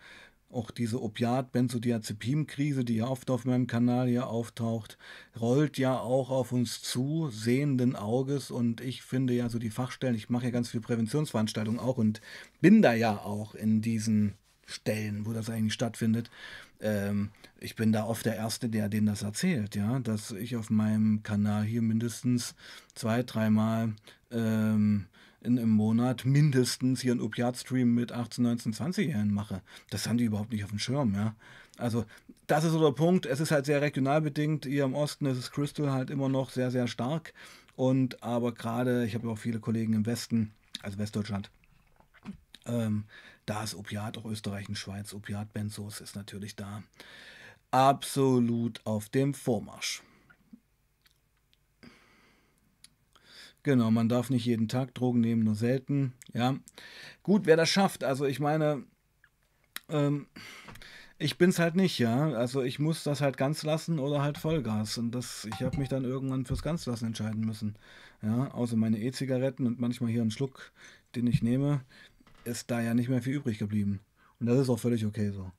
[0.50, 4.98] auch diese Opiat-Benzodiazepin-Krise, die ja oft auf meinem Kanal hier auftaucht,
[5.40, 8.50] rollt ja auch auf uns zu, sehenden Auges.
[8.50, 12.20] Und ich finde ja so die Fachstellen, ich mache ja ganz viele Präventionsveranstaltungen auch und
[12.60, 14.34] bin da ja auch in diesen
[14.66, 16.28] Stellen, wo das eigentlich stattfindet
[16.80, 20.70] ähm, ich bin da oft der Erste, der denen das erzählt, ja, dass ich auf
[20.70, 22.54] meinem Kanal hier mindestens
[22.94, 23.94] zwei, dreimal
[24.30, 25.06] ähm,
[25.40, 29.62] in, im Monat mindestens hier einen Opiat-Stream mit 18, 19, 20-Jährigen mache.
[29.90, 31.34] Das haben die überhaupt nicht auf dem Schirm, ja.
[31.78, 32.04] Also,
[32.46, 33.26] das ist so der Punkt.
[33.26, 34.64] Es ist halt sehr regional bedingt.
[34.64, 37.34] Hier im Osten ist es Crystal halt immer noch sehr, sehr stark.
[37.74, 41.50] Und aber gerade, ich habe auch viele Kollegen im Westen, also Westdeutschland,
[42.64, 43.04] ähm,
[43.46, 46.82] da ist Opiat, auch Österreich und Schweiz, Opiat-Benzos ist natürlich da
[47.70, 50.02] absolut auf dem Vormarsch.
[53.62, 56.12] Genau, man darf nicht jeden Tag Drogen nehmen, nur selten.
[56.32, 56.56] Ja,
[57.22, 58.04] gut, wer das schafft.
[58.04, 58.84] Also ich meine,
[59.88, 60.26] ähm,
[61.18, 62.30] ich bin's halt nicht, ja.
[62.32, 64.98] Also ich muss das halt ganz lassen oder halt Vollgas.
[64.98, 67.76] Und das, ich habe mich dann irgendwann fürs Ganzlassen entscheiden müssen.
[68.22, 70.72] Ja, außer meine E-Zigaretten und manchmal hier einen Schluck,
[71.16, 71.80] den ich nehme
[72.46, 74.00] ist da ja nicht mehr viel übrig geblieben.
[74.40, 75.50] Und das ist auch völlig okay so.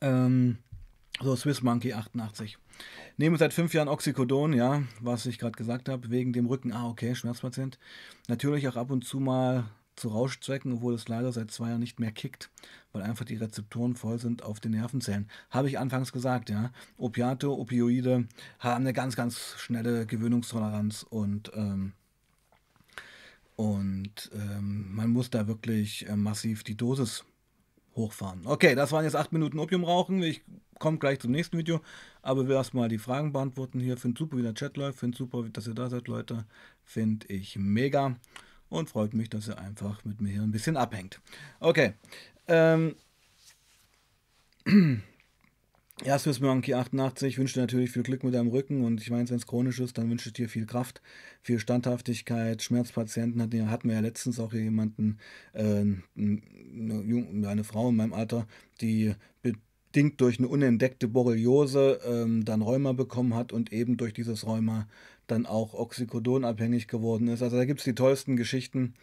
[0.00, 0.58] Ähm,
[1.20, 2.58] so, Swiss Monkey 88.
[3.16, 6.72] Nehme seit fünf Jahren Oxycodon, ja, was ich gerade gesagt habe, wegen dem Rücken.
[6.72, 7.78] Ah, okay, Schmerzpatient.
[8.28, 12.00] Natürlich auch ab und zu mal zu Rauschzwecken, obwohl es leider seit zwei Jahren nicht
[12.00, 12.50] mehr kickt,
[12.92, 15.28] weil einfach die Rezeptoren voll sind auf den Nervenzellen.
[15.50, 16.72] Habe ich anfangs gesagt, ja.
[16.96, 18.26] Opiate, Opioide
[18.58, 21.92] haben eine ganz, ganz schnelle Gewöhnungstoleranz und ähm,
[23.56, 27.24] und ähm, man muss da wirklich äh, massiv die Dosis
[27.94, 28.46] hochfahren.
[28.46, 30.22] Okay, das waren jetzt acht Minuten Opium rauchen.
[30.22, 30.42] Ich
[30.78, 31.80] komme gleich zum nächsten Video.
[32.22, 33.96] Aber wir erstmal die Fragen beantworten hier.
[33.96, 34.98] Finde super, wie der Chat läuft.
[34.98, 36.44] Finde super, dass ihr da seid, Leute.
[36.82, 38.16] Finde ich mega.
[38.68, 41.20] Und freut mich, dass ihr einfach mit mir hier ein bisschen abhängt.
[41.60, 41.94] Okay.
[42.48, 42.96] Ähm.
[46.02, 49.28] Ja, Swiss Monkey 88 wünsche dir natürlich viel Glück mit deinem Rücken und ich meine,
[49.30, 51.00] wenn es chronisch ist, dann wünsche ich dir viel Kraft,
[51.40, 52.62] viel Standhaftigkeit.
[52.62, 55.18] Schmerzpatienten hatten, hatten wir ja letztens auch jemanden,
[55.52, 55.84] äh,
[56.16, 58.48] eine, eine, Frau in meinem Alter,
[58.80, 64.44] die bedingt durch eine unentdeckte Borreliose ähm, dann Rheuma bekommen hat und eben durch dieses
[64.44, 64.88] Rheuma
[65.28, 67.40] dann auch Oxycodon abhängig geworden ist.
[67.40, 68.94] Also da gibt es die tollsten Geschichten.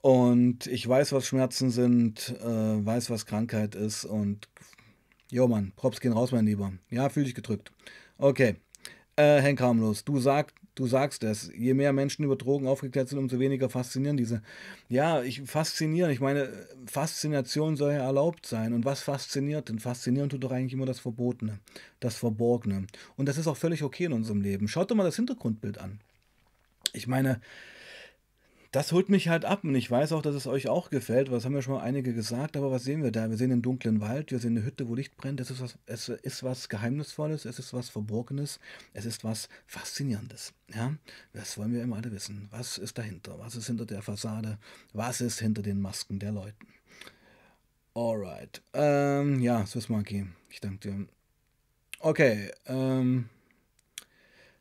[0.00, 4.48] Und ich weiß, was Schmerzen sind, äh, weiß, was Krankheit ist und
[5.34, 6.72] Jo, Mann, Props gehen raus, mein Lieber.
[6.90, 7.72] Ja, fühl dich gedrückt.
[8.18, 8.54] Okay.
[9.16, 11.50] Äh, Henk Harmlos, du, sag, du sagst es.
[11.56, 14.42] Je mehr Menschen über Drogen aufgeklärt sind, umso weniger faszinieren diese.
[14.88, 16.12] Ja, ich faszinieren.
[16.12, 16.50] Ich meine,
[16.86, 18.72] Faszination soll ja erlaubt sein.
[18.72, 19.80] Und was fasziniert denn?
[19.80, 21.58] Faszinieren tut doch eigentlich immer das Verbotene,
[21.98, 22.86] das Verborgene.
[23.16, 24.68] Und das ist auch völlig okay in unserem Leben.
[24.68, 25.98] Schaut doch mal das Hintergrundbild an.
[26.92, 27.40] Ich meine,
[28.74, 31.44] das holt mich halt ab und ich weiß auch, dass es euch auch gefällt, was
[31.44, 33.30] haben ja schon mal einige gesagt, aber was sehen wir da?
[33.30, 35.78] Wir sehen einen dunklen Wald, wir sehen eine Hütte, wo Licht brennt, es ist was,
[35.86, 38.58] es ist was Geheimnisvolles, es ist was Verborgenes,
[38.92, 40.54] es ist was Faszinierendes.
[40.74, 40.92] Ja?
[41.32, 42.48] Das wollen wir immer alle wissen.
[42.50, 43.38] Was ist dahinter?
[43.38, 44.58] Was ist hinter der Fassade?
[44.92, 46.66] Was ist hinter den Masken der Leuten?
[47.94, 48.60] Alright.
[48.72, 51.06] Ähm, ja, Swiss Monkey, ich danke dir.
[52.00, 53.28] Okay, ähm,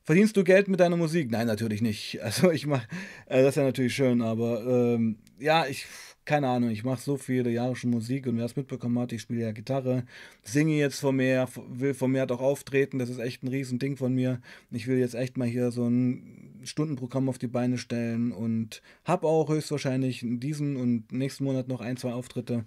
[0.05, 1.31] Verdienst du Geld mit deiner Musik?
[1.31, 2.19] Nein, natürlich nicht.
[2.23, 2.87] Also ich mache,
[3.27, 5.85] äh, das ist ja natürlich schön, aber ähm, ja, ich,
[6.25, 9.21] keine Ahnung, ich mache so viele Jahre schon Musik und wer es mitbekommen hat, ich
[9.21, 10.03] spiele ja Gitarre,
[10.43, 14.41] singe jetzt vermehrt, will vermehrt auch auftreten, das ist echt ein Riesending von mir.
[14.71, 19.27] Ich will jetzt echt mal hier so ein Stundenprogramm auf die Beine stellen und habe
[19.27, 22.65] auch höchstwahrscheinlich in diesem und nächsten Monat noch ein, zwei Auftritte.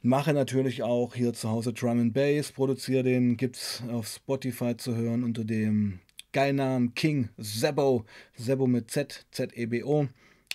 [0.00, 4.96] Mache natürlich auch hier zu Hause Drum and Bass, produziere den, gibt's auf Spotify zu
[4.96, 6.00] hören unter dem
[6.32, 8.04] geilen Namen, King Zebo,
[8.36, 10.08] Zebo mit Z, Z-E-B-O.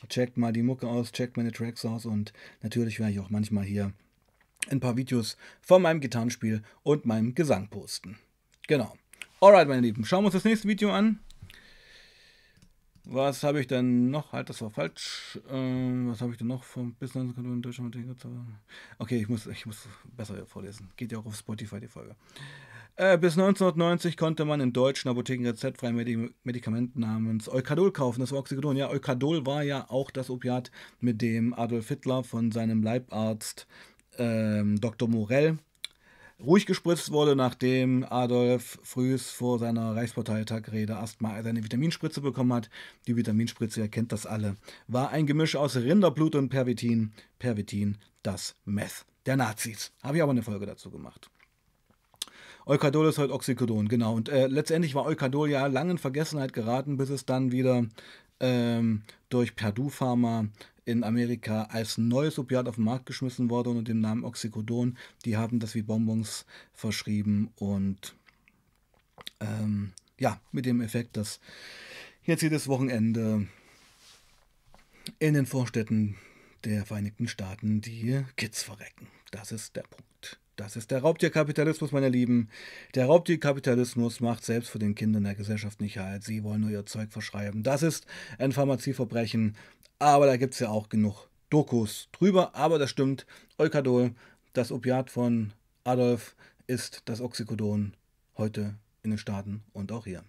[0.10, 3.64] Checkt mal die Mucke aus, checkt meine Tracks aus und natürlich werde ich auch manchmal
[3.64, 3.94] hier
[4.70, 8.18] ein paar Videos von meinem Gitarrenspiel und meinem Gesang posten.
[8.68, 8.96] Genau.
[9.40, 11.20] Alright, meine Lieben, schauen wir uns das nächste Video an.
[13.10, 14.34] Was habe ich denn noch?
[14.34, 15.40] Halt, das war falsch.
[15.50, 17.96] Ähm, was habe ich denn noch vom Business in Deutschland?
[19.00, 20.90] Okay, ich muss, ich muss besser vorlesen.
[20.98, 22.18] Geht ja auch auf Spotify die Folge.
[23.00, 28.22] Äh, bis 1990 konnte man in deutschen Apotheken rezeptfreie Medi Medikamente namens Eukadol kaufen.
[28.22, 28.76] Das war Oxycodon.
[28.76, 33.68] Ja, Eukadol war ja auch das Opiat, mit dem Adolf Hitler von seinem Leibarzt
[34.18, 35.08] ähm, Dr.
[35.08, 35.60] Morell
[36.44, 42.70] ruhig gespritzt wurde, nachdem Adolf Frühs vor seiner Reichsparteitagrede erstmal seine Vitaminspritze bekommen hat.
[43.06, 44.56] Die Vitaminspritze, ihr kennt das alle,
[44.88, 47.14] war ein Gemisch aus Rinderblut und Pervitin.
[47.38, 49.92] Pervitin, das Meth der Nazis.
[50.02, 51.30] Habe ich aber eine Folge dazu gemacht.
[52.68, 54.14] Eukadol ist heute Oxycodon, genau.
[54.14, 57.86] Und äh, letztendlich war Eukadol ja lange in Vergessenheit geraten, bis es dann wieder
[58.42, 60.48] ähm, durch Purdue Pharma
[60.84, 64.98] in Amerika als neues Opiat auf den Markt geschmissen wurde unter dem Namen Oxycodon.
[65.24, 68.16] Die haben das wie Bonbons verschrieben und
[69.40, 71.40] ähm, ja, mit dem Effekt, dass
[72.24, 73.48] jetzt jedes Wochenende
[75.20, 76.18] in den Vorstädten
[76.66, 79.08] der Vereinigten Staaten die Kids verrecken.
[79.32, 80.07] Das ist der Punkt.
[80.58, 82.50] Das ist der Raubtierkapitalismus, meine Lieben.
[82.96, 86.24] Der Raubtierkapitalismus macht selbst für den Kindern der Gesellschaft nicht halt.
[86.24, 87.62] Sie wollen nur ihr Zeug verschreiben.
[87.62, 88.08] Das ist
[88.40, 89.56] ein Pharmazieverbrechen.
[90.00, 92.56] Aber da gibt es ja auch genug Dokus drüber.
[92.56, 93.28] Aber das stimmt.
[93.60, 94.16] Eukadol,
[94.54, 97.94] das Opiat von Adolf, ist das Oxycodon
[98.36, 100.24] heute in den Staaten und auch hier.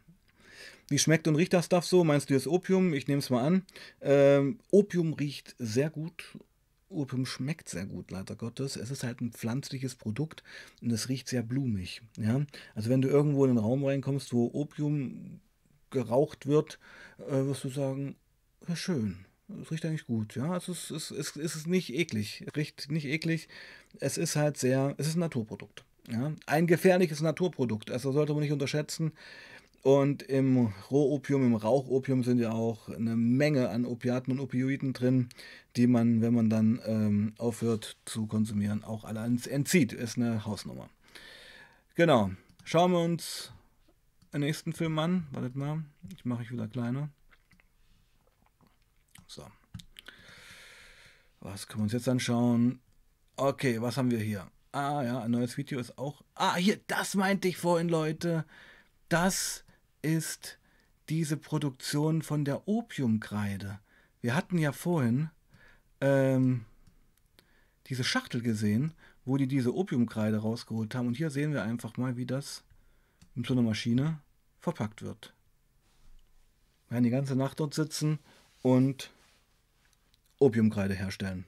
[0.90, 2.04] Wie schmeckt und riecht das Stuff so?
[2.04, 2.92] Meinst du das Opium?
[2.92, 3.62] Ich nehme es mal an.
[4.02, 6.36] Ähm, Opium riecht sehr gut
[6.88, 8.76] Opium schmeckt sehr gut, leider Gottes.
[8.76, 10.42] Es ist halt ein pflanzliches Produkt
[10.82, 12.02] und es riecht sehr blumig.
[12.16, 12.44] Ja?
[12.74, 15.40] Also wenn du irgendwo in einen Raum reinkommst, wo Opium
[15.90, 16.78] geraucht wird,
[17.18, 18.16] äh, wirst du sagen,
[18.66, 19.24] ja, schön.
[19.62, 20.56] Es riecht eigentlich gut, ja.
[20.56, 22.44] Es ist, es, es, es ist nicht eklig.
[22.46, 23.48] Es riecht nicht eklig.
[23.98, 25.84] Es ist halt sehr, es ist ein Naturprodukt.
[26.10, 26.32] Ja?
[26.46, 27.90] Ein gefährliches Naturprodukt.
[27.90, 29.12] Also sollte man nicht unterschätzen.
[29.82, 35.28] Und im Rohopium, im Rauchopium sind ja auch eine Menge an Opiaten und Opioiden drin,
[35.76, 39.92] die man, wenn man dann ähm, aufhört zu konsumieren, auch alle entzieht.
[39.92, 40.88] Ist eine Hausnummer.
[41.94, 42.30] Genau.
[42.64, 43.52] Schauen wir uns
[44.32, 45.26] den nächsten Film an.
[45.32, 45.84] Wartet mal.
[46.12, 47.08] Ich mache ich wieder kleiner.
[49.26, 49.46] So.
[51.40, 52.80] Was können wir uns jetzt anschauen?
[53.36, 54.50] Okay, was haben wir hier?
[54.72, 56.22] Ah ja, ein neues Video ist auch.
[56.34, 58.44] Ah, hier, das meinte ich vorhin, Leute.
[59.08, 59.64] Das
[60.02, 60.58] ist
[61.08, 63.78] diese Produktion von der Opiumkreide.
[64.20, 65.30] Wir hatten ja vorhin
[66.00, 66.64] ähm,
[67.86, 68.92] diese Schachtel gesehen,
[69.24, 71.06] wo die diese Opiumkreide rausgeholt haben.
[71.06, 72.64] Und hier sehen wir einfach mal, wie das
[73.34, 74.20] mit so einer Maschine
[74.58, 75.32] verpackt wird.
[76.88, 78.18] Wir werden die ganze Nacht dort sitzen
[78.62, 79.10] und
[80.38, 81.44] Opiumkreide herstellen.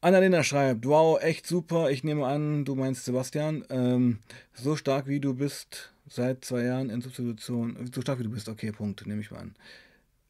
[0.00, 1.90] Annalena schreibt, wow, echt super.
[1.90, 3.64] Ich nehme an, du meinst Sebastian.
[3.68, 4.18] Ähm,
[4.54, 7.76] so stark wie du bist, seit zwei Jahren in Substitution.
[7.92, 9.54] So stark wie du bist, okay, Punkt, nehme ich mal an.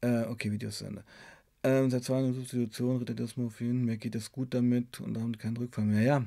[0.00, 1.04] Äh, okay, Videos zu Ende.
[1.64, 5.57] Ähm, seit zwei Jahren in Substitution, Ritardismorphin, mir geht es gut damit und damit kein
[5.57, 6.02] Rückfall mehr.
[6.02, 6.26] Ja,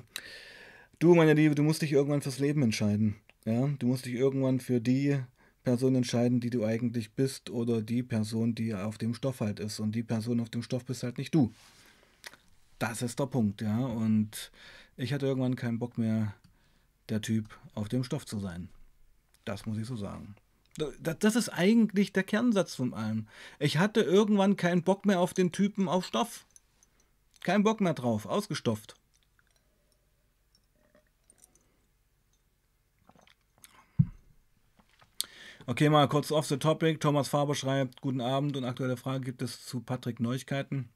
[1.00, 3.16] du, meine Liebe, du musst dich irgendwann fürs Leben entscheiden.
[3.46, 5.18] Ja, du musst dich irgendwann für die
[5.64, 9.80] Person entscheiden, die du eigentlich bist oder die Person, die auf dem Stoff halt ist.
[9.80, 11.52] Und die Person auf dem Stoff bist halt nicht du.
[12.82, 13.78] Das ist der Punkt, ja.
[13.78, 14.52] Und
[14.98, 16.34] ich hatte irgendwann keinen Bock mehr,
[17.10, 18.70] der Typ auf dem Stoff zu sein.
[19.46, 20.36] Das muss ich so sagen.
[21.00, 23.28] Das ist eigentlich der Kernsatz von allem.
[23.60, 26.48] Ich hatte irgendwann keinen Bock mehr auf den Typen auf Stoff.
[27.44, 28.96] Kein Bock mehr drauf, ausgestopft.
[35.68, 37.00] Okay, mal kurz off the topic.
[37.00, 40.90] Thomas Faber schreibt, guten Abend und aktuelle Frage gibt es zu Patrick Neuigkeiten.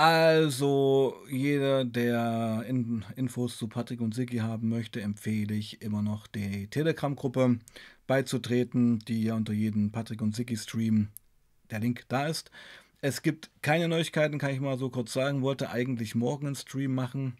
[0.00, 6.28] Also, jeder, der in Infos zu Patrick und Sigi haben möchte, empfehle ich immer noch
[6.28, 7.58] die Telegram-Gruppe
[8.06, 11.08] beizutreten, die ja unter jedem Patrick und Sigi-Stream
[11.72, 12.52] der Link da ist.
[13.00, 15.42] Es gibt keine Neuigkeiten, kann ich mal so kurz sagen.
[15.42, 17.36] Wollte eigentlich morgen einen Stream machen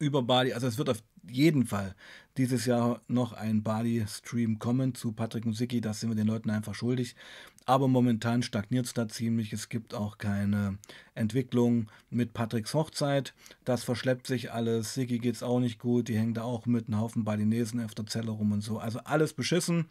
[0.00, 0.54] über Bali.
[0.54, 1.94] Also es wird auf jeden Fall
[2.36, 5.80] dieses Jahr noch ein Bali-Stream kommen zu Patrick und Siki.
[5.80, 7.14] Das sind wir den Leuten einfach schuldig.
[7.64, 9.52] Aber momentan stagniert es da ziemlich.
[9.52, 10.78] Es gibt auch keine
[11.14, 13.34] Entwicklung mit Patricks Hochzeit.
[13.64, 14.94] Das verschleppt sich alles.
[14.94, 16.08] Siki geht es auch nicht gut.
[16.08, 18.78] Die hängen da auch mit einem Haufen Balinesen auf der Zelle rum und so.
[18.78, 19.86] Also alles beschissen,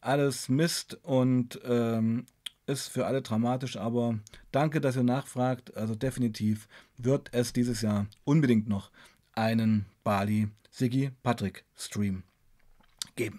[0.00, 2.26] alles Mist und ähm,
[2.66, 3.76] ist für alle dramatisch.
[3.76, 4.18] Aber
[4.50, 5.76] danke, dass ihr nachfragt.
[5.76, 8.90] Also definitiv wird es dieses Jahr unbedingt noch
[9.34, 12.24] einen Bali Siggi Patrick Stream
[13.14, 13.38] geben.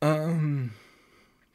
[0.00, 0.70] Ähm,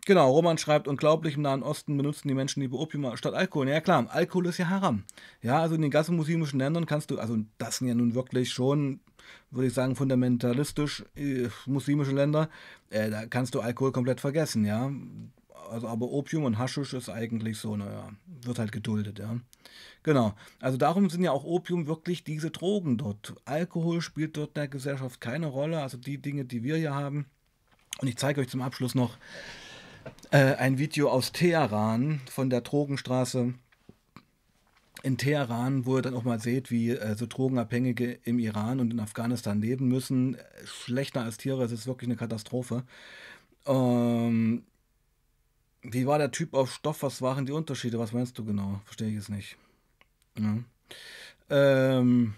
[0.05, 3.67] genau, Roman schreibt, unglaublich, im Nahen Osten benutzen die Menschen lieber Opium statt Alkohol.
[3.67, 5.03] Ja klar, Alkohol ist ja haram.
[5.41, 8.51] Ja, also in den ganzen muslimischen Ländern kannst du, also das sind ja nun wirklich
[8.51, 8.99] schon,
[9.49, 12.51] würde ich sagen, fundamentalistisch äh, muslimische Länder,
[12.91, 14.91] äh, da kannst du Alkohol komplett vergessen, ja.
[15.69, 19.37] Also, aber Opium und Haschisch ist eigentlich so, naja, wird halt geduldet, ja.
[20.03, 20.33] Genau.
[20.59, 23.35] Also darum sind ja auch Opium wirklich diese Drogen dort.
[23.45, 25.81] Alkohol spielt dort in der Gesellschaft keine Rolle.
[25.81, 27.25] Also die Dinge, die wir hier haben,
[27.99, 29.17] und ich zeige euch zum Abschluss noch
[30.31, 33.53] äh, ein Video aus Teheran von der Drogenstraße
[35.03, 38.91] in Teheran, wo ihr dann auch mal seht, wie äh, so Drogenabhängige im Iran und
[38.91, 40.37] in Afghanistan leben müssen.
[40.65, 42.83] Schlechter als Tiere, es ist wirklich eine Katastrophe.
[43.65, 44.63] Ähm,
[45.81, 47.03] wie war der Typ auf Stoff?
[47.03, 47.99] Was waren die Unterschiede?
[47.99, 48.81] Was meinst du genau?
[48.85, 49.57] Verstehe ich es nicht.
[50.37, 50.57] Ja.
[51.49, 52.33] Ähm,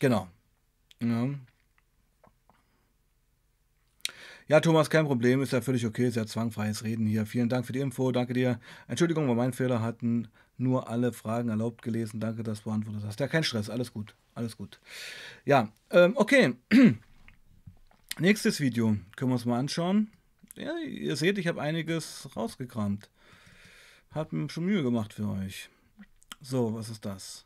[0.00, 0.28] genau.
[1.00, 1.28] Ja.
[4.48, 7.26] Ja, Thomas, kein Problem, ist ja völlig okay, ist ja zwangfreies Reden hier.
[7.26, 8.60] Vielen Dank für die Info, danke dir.
[8.86, 12.20] Entschuldigung, war mein Fehler, hatten nur alle Fragen erlaubt gelesen.
[12.20, 13.18] Danke, dass du beantwortet hast.
[13.18, 14.78] Ja, kein Stress, alles gut, alles gut.
[15.44, 16.54] Ja, ähm, okay.
[18.18, 20.12] Nächstes Video können wir uns mal anschauen.
[20.56, 23.10] Ja, ihr seht, ich habe einiges rausgekramt.
[24.30, 25.68] Mir schon Mühe gemacht für euch.
[26.40, 27.44] So, was ist das?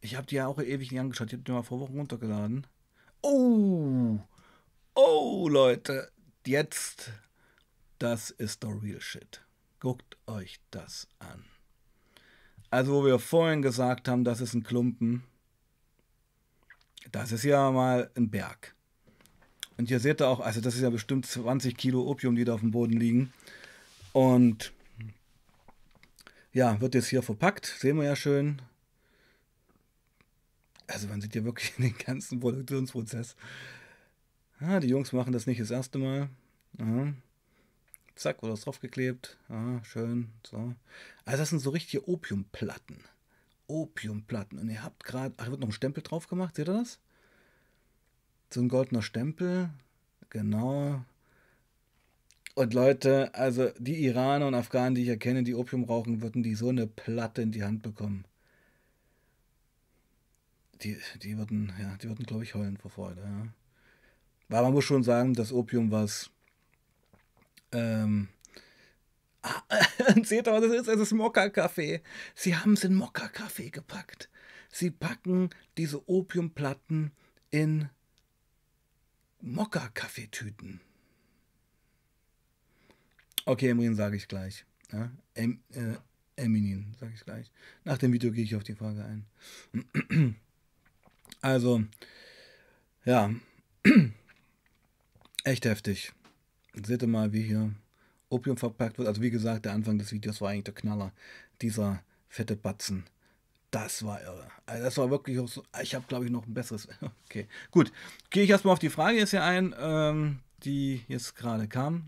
[0.00, 1.28] Ich habe die ja auch ewig nicht angeschaut.
[1.28, 2.66] Ich habe die mal vor Wochen runtergeladen.
[3.22, 4.20] Oh!
[4.94, 6.12] Oh, Leute,
[6.46, 7.10] jetzt,
[7.98, 9.44] das ist the real shit.
[9.80, 11.44] Guckt euch das an.
[12.70, 15.24] Also, wo wir vorhin gesagt haben, das ist ein Klumpen,
[17.10, 18.76] das ist ja mal ein Berg.
[19.76, 22.54] Und hier seht ihr auch, also das ist ja bestimmt 20 Kilo Opium, die da
[22.54, 23.32] auf dem Boden liegen.
[24.12, 24.72] Und
[26.52, 28.60] ja, wird jetzt hier verpackt, sehen wir ja schön.
[30.86, 33.36] Also man sieht ja wirklich den ganzen Produktionsprozess.
[34.60, 36.28] Ah, die Jungs machen das nicht das erste Mal.
[36.78, 37.14] Aha.
[38.14, 39.38] Zack, wurde das draufgeklebt.
[39.48, 40.28] Ah, schön.
[40.46, 40.74] So.
[41.24, 42.98] Also das sind so richtige Opiumplatten.
[43.66, 44.58] Opiumplatten.
[44.58, 45.34] Und ihr habt gerade.
[45.38, 46.54] Ach, wird noch ein Stempel drauf gemacht.
[46.54, 47.00] Seht ihr das?
[48.52, 49.70] So ein goldener Stempel.
[50.28, 51.02] Genau.
[52.54, 56.54] Und Leute, also die Iraner und Afghanen, die ich erkenne, die Opium rauchen, würden die
[56.54, 58.26] so eine Platte in die Hand bekommen.
[60.82, 63.46] Die, die würden, ja, die würden, glaube ich, heulen vor Freude, ja.
[64.48, 66.30] Weil man muss schon sagen, das Opium, was.
[67.72, 68.28] Ähm,
[69.40, 69.62] ah,
[70.24, 70.88] seht ihr, was das ist?
[70.88, 72.02] Es ist Mokka-Kaffee.
[72.34, 74.28] Sie haben es in Mokka-Kaffee gepackt.
[74.70, 77.12] Sie packen diese Opiumplatten
[77.50, 77.88] in
[79.42, 80.80] Mokka-Kaffeetüten.
[83.44, 84.64] Okay, Emrin sage ich gleich.
[84.92, 85.96] Ja, em, äh,
[86.36, 87.50] Eminin sage ich gleich.
[87.84, 90.36] Nach dem Video gehe ich auf die Frage ein.
[91.40, 91.82] Also,
[93.04, 93.34] ja.
[95.44, 96.12] Echt heftig.
[96.74, 97.74] Seht ihr mal, wie hier
[98.28, 99.08] Opium verpackt wird.
[99.08, 101.12] Also wie gesagt, der Anfang des Videos war eigentlich der Knaller.
[101.60, 103.04] Dieser fette Batzen.
[103.72, 104.46] Das war irre.
[104.66, 105.64] Also das war wirklich auch so.
[105.82, 106.86] Ich habe, glaube ich, noch ein besseres.
[107.24, 107.90] Okay, gut.
[108.28, 112.04] Gehe ich erstmal auf die Frage jetzt hier ein, ähm, die jetzt gerade kam.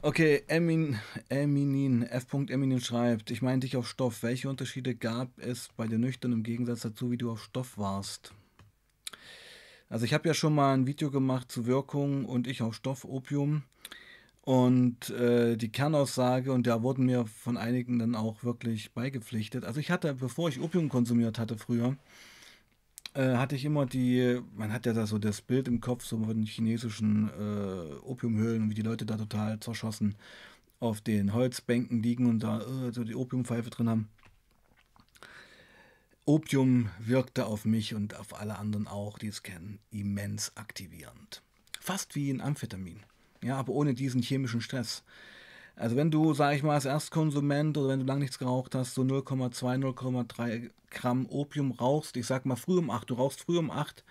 [0.00, 2.32] Okay, Emin, Eminin, F.
[2.32, 4.22] Eminin schreibt, ich meine dich auf Stoff.
[4.22, 8.32] Welche Unterschiede gab es bei dir nüchtern im Gegensatz dazu, wie du auf Stoff warst?
[9.90, 13.04] Also ich habe ja schon mal ein Video gemacht zu Wirkung und ich auf Stoff
[13.04, 13.64] Opium
[14.42, 19.64] und äh, die Kernaussage und da wurden mir von einigen dann auch wirklich beigepflichtet.
[19.64, 21.96] Also ich hatte, bevor ich Opium konsumiert hatte früher,
[23.14, 26.24] äh, hatte ich immer die, man hat ja da so das Bild im Kopf, so
[26.24, 30.16] von chinesischen äh, Opiumhöhlen, wie die Leute da total zerschossen
[30.80, 34.08] auf den Holzbänken liegen und da äh, so die Opiumpfeife drin haben.
[36.24, 41.42] Opium wirkte auf mich und auf alle anderen auch, die es kennen, immens aktivierend.
[41.80, 43.00] Fast wie ein Amphetamin.
[43.42, 45.02] Ja, aber ohne diesen chemischen Stress.
[45.74, 48.94] Also wenn du, sag ich mal, als Erstkonsument oder wenn du lange nichts geraucht hast,
[48.94, 53.58] so 0,2, 0,3 Gramm Opium rauchst, ich sag mal früh um 8, du rauchst früh
[53.58, 54.04] um 8,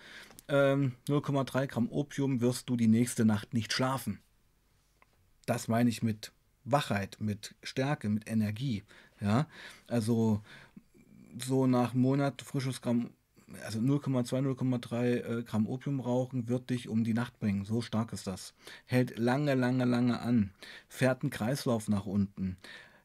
[0.48, 4.18] ähm, 0,3 Gramm Opium, wirst du die nächste Nacht nicht schlafen.
[5.46, 6.32] Das meine ich mit
[6.64, 8.82] Wachheit, mit Stärke, mit Energie.
[9.20, 9.46] Ja,
[9.88, 10.42] also
[11.38, 13.10] so nach Monat frisches Gramm,
[13.64, 17.64] also 0,2, 0,3 äh, Gramm Opium rauchen, wird dich um die Nacht bringen.
[17.64, 18.54] So stark ist das.
[18.86, 20.52] Hält lange, lange, lange an.
[20.88, 22.56] Fährt einen Kreislauf nach unten.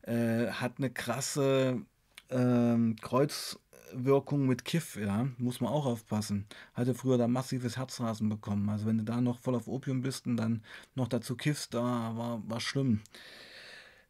[0.04, 1.82] Äh, hat eine krasse
[2.30, 5.28] äh, Kreuzwirkung mit Kiff, ja.
[5.38, 6.45] Muss man auch aufpassen.
[6.74, 8.70] Hatte früher da massives Herzrasen bekommen.
[8.70, 10.64] Also wenn du da noch voll auf Opium bist und dann
[10.95, 11.82] noch dazu kiffst, da
[12.16, 13.02] war, war schlimm.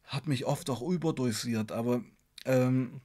[0.04, 2.02] Hat mich oft auch überdosiert, aber
[2.46, 3.00] ähm,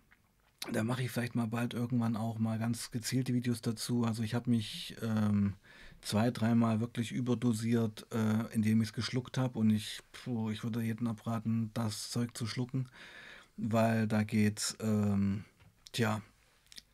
[0.72, 4.06] da mache ich vielleicht mal bald irgendwann auch mal ganz gezielte Videos dazu.
[4.06, 5.56] Also ich habe mich ähm,
[6.02, 9.60] zwei, dreimal wirklich überdosiert, äh, indem ich es geschluckt habe.
[9.60, 12.88] Und ich, puh, ich würde jedem abraten, das Zeug zu schlucken,
[13.58, 15.46] weil da geht's, ähm,
[15.92, 16.22] tja,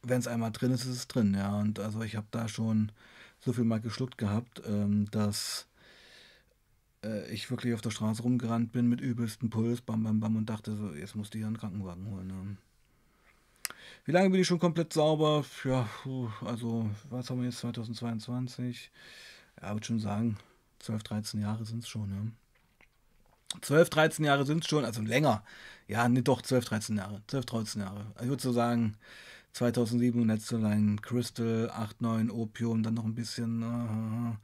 [0.02, 1.56] wenn es einmal drin ist, ist es drin, ja.
[1.60, 2.92] Und also ich habe da schon
[3.40, 5.68] so viel mal geschluckt gehabt, ähm, dass
[7.04, 10.50] äh, ich wirklich auf der Straße rumgerannt bin mit übelstem Puls, bam, bam, bam, und
[10.50, 12.30] dachte so, jetzt musst du hier einen Krankenwagen holen.
[12.30, 12.69] Ja.
[14.10, 15.46] Wie lange bin ich schon komplett sauber?
[15.64, 15.88] Ja,
[16.44, 18.90] also, was haben wir jetzt, 2022?
[19.62, 20.40] Ja, würde schon sagen,
[20.80, 23.60] 12, 13 Jahre sind es schon, ja.
[23.62, 25.44] 12, 13 Jahre sind es schon, also länger.
[25.88, 27.22] Ja, nicht doch, 12, 13 Jahre.
[27.28, 28.08] 12, 13 Jahre.
[28.16, 28.98] Also ich würde so sagen,
[29.54, 34.40] 2007 Netzerlein Crystal, 8, 9 Opium, dann noch ein bisschen.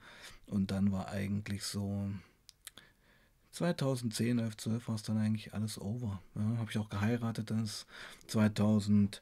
[0.45, 2.11] Und dann war eigentlich so
[3.55, 6.21] 2010, 11, 12 war es dann eigentlich alles over.
[6.35, 7.85] Ja, habe ich auch geheiratet, dann ist
[8.27, 9.21] 2013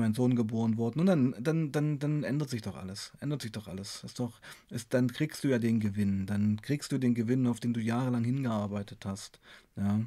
[0.00, 1.00] mein Sohn geboren worden.
[1.00, 3.12] Und dann, dann, dann, dann ändert sich doch alles.
[3.18, 4.04] Ändert sich doch alles.
[4.04, 4.40] Ist doch,
[4.70, 6.26] ist, dann kriegst du ja den Gewinn.
[6.26, 9.40] Dann kriegst du den Gewinn, auf den du jahrelang hingearbeitet hast.
[9.74, 10.02] Ja.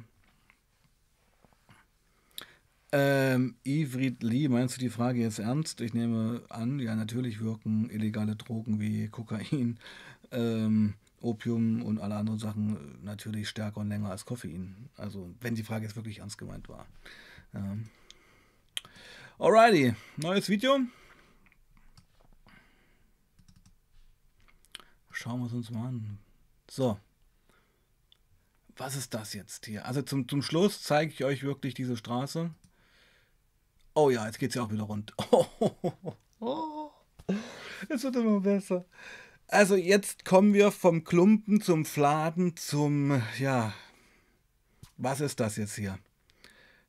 [2.92, 5.82] Ähm, Ivrid Lee, meinst du die Frage jetzt ernst?
[5.82, 9.78] Ich nehme an, ja, natürlich wirken illegale Drogen wie Kokain
[10.30, 14.90] ähm, Opium und alle anderen Sachen äh, natürlich stärker und länger als Koffein.
[14.96, 16.86] Also, wenn die Frage jetzt wirklich ernst gemeint war.
[17.52, 17.76] Ja.
[19.38, 20.78] Alrighty, neues Video.
[25.10, 26.18] Schauen wir es uns mal an.
[26.70, 26.98] So.
[28.76, 29.84] Was ist das jetzt hier?
[29.84, 32.50] Also zum, zum Schluss zeige ich euch wirklich diese Straße.
[33.94, 35.12] Oh ja, jetzt geht es ja auch wieder rund.
[35.30, 36.02] Oh, oh, oh,
[36.40, 36.90] oh.
[37.88, 38.84] Es wird immer besser.
[39.52, 43.74] Also jetzt kommen wir vom Klumpen zum Fladen zum, ja,
[44.96, 45.98] was ist das jetzt hier?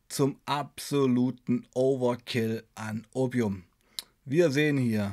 [0.08, 3.66] Zum absoluten Overkill an Opium.
[4.24, 5.12] Wir sehen hier,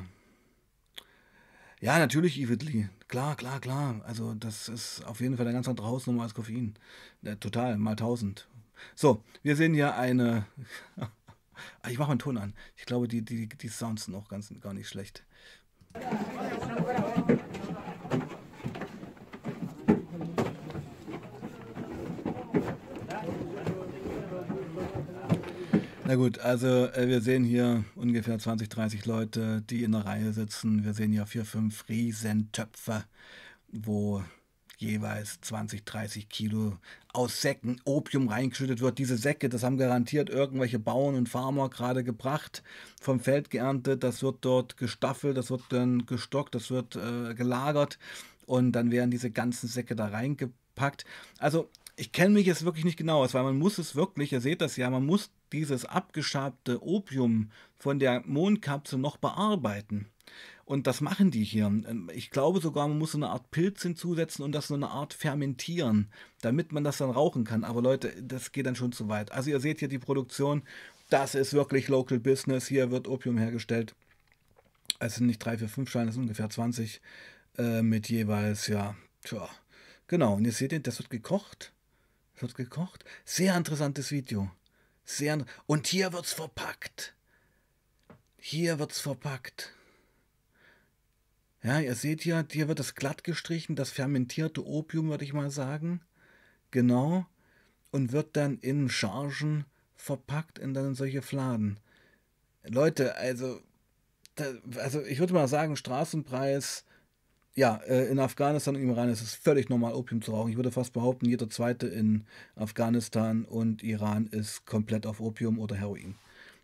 [1.81, 2.89] ja, natürlich Evidly.
[3.09, 4.01] Klar, klar, klar.
[4.07, 6.75] Also das ist auf jeden Fall eine ganz andere Hausnummer als Koffein.
[7.23, 8.47] Ja, total, mal tausend.
[8.95, 10.47] So, wir sehen hier eine...
[11.89, 12.55] ich mache mal einen Ton an.
[12.77, 15.25] Ich glaube, die, die, die Sounds sind auch ganz, gar nicht schlecht.
[26.11, 30.33] Na gut, also äh, wir sehen hier ungefähr 20, 30 Leute, die in der Reihe
[30.33, 30.83] sitzen.
[30.83, 33.05] Wir sehen hier vier, fünf Riesentöpfe,
[33.69, 34.25] wo
[34.77, 36.79] jeweils 20, 30 Kilo
[37.13, 38.99] aus Säcken Opium reingeschüttet wird.
[38.99, 42.65] Diese Säcke, das haben garantiert irgendwelche Bauern und Farmer gerade gebracht,
[43.01, 44.03] vom Feld geerntet.
[44.03, 48.01] Das wird dort gestaffelt, das wird dann gestockt, das wird äh, gelagert
[48.47, 51.05] und dann werden diese ganzen Säcke da reingepackt.
[51.39, 51.69] Also
[52.01, 54.63] ich kenne mich jetzt wirklich nicht genau aus, weil man muss es wirklich, ihr seht
[54.63, 60.07] das ja, man muss dieses abgeschabte Opium von der Mondkapsel noch bearbeiten.
[60.65, 61.67] Und das machen die hier.
[61.67, 64.89] Ähm, ich glaube sogar, man muss so eine Art Pilz hinzusetzen und das so eine
[64.89, 66.09] Art fermentieren,
[66.41, 67.65] damit man das dann rauchen kann.
[67.65, 69.31] Aber Leute, das geht dann schon zu weit.
[69.33, 70.63] Also ihr seht hier die Produktion.
[71.11, 72.67] Das ist wirklich Local Business.
[72.67, 73.95] Hier wird Opium hergestellt.
[75.01, 77.03] Es sind nicht drei, vier, fünf Scheine, es sind ungefähr 20
[77.59, 79.51] äh, mit jeweils, ja, tja.
[80.07, 81.75] Genau, und ihr seht, das wird gekocht
[82.43, 83.05] wird gekocht.
[83.25, 84.51] Sehr interessantes Video.
[85.05, 87.15] Sehr, und hier wird's verpackt.
[88.39, 89.73] Hier wird's verpackt.
[91.63, 95.51] Ja, ihr seht hier, hier wird das glatt gestrichen, das fermentierte Opium, würde ich mal
[95.51, 96.01] sagen.
[96.71, 97.27] Genau.
[97.91, 99.67] Und wird dann in Chargen
[99.97, 101.79] verpackt in dann solche Fladen.
[102.63, 103.61] Leute, also,
[104.37, 106.85] da, also ich würde mal sagen, Straßenpreis
[107.61, 110.49] ja, äh, in Afghanistan und im Iran ist es völlig normal, Opium zu rauchen.
[110.51, 112.25] Ich würde fast behaupten, jeder Zweite in
[112.57, 116.15] Afghanistan und Iran ist komplett auf Opium oder Heroin.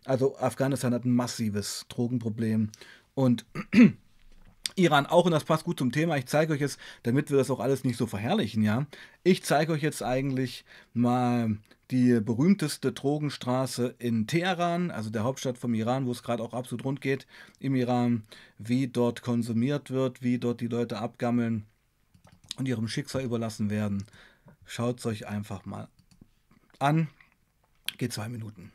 [0.05, 2.71] Also Afghanistan hat ein massives Drogenproblem
[3.13, 3.45] und
[4.75, 6.17] Iran auch, und das passt gut zum Thema.
[6.17, 8.87] Ich zeige euch jetzt, damit wir das auch alles nicht so verherrlichen, ja.
[9.23, 11.57] Ich zeige euch jetzt eigentlich mal
[11.91, 16.83] die berühmteste Drogenstraße in Teheran, also der Hauptstadt vom Iran, wo es gerade auch absolut
[16.83, 17.27] rund geht
[17.59, 18.23] im Iran,
[18.57, 21.65] wie dort konsumiert wird, wie dort die Leute abgammeln
[22.57, 24.05] und ihrem Schicksal überlassen werden.
[24.65, 25.87] Schaut es euch einfach mal
[26.79, 27.07] an.
[27.97, 28.71] Geht zwei Minuten.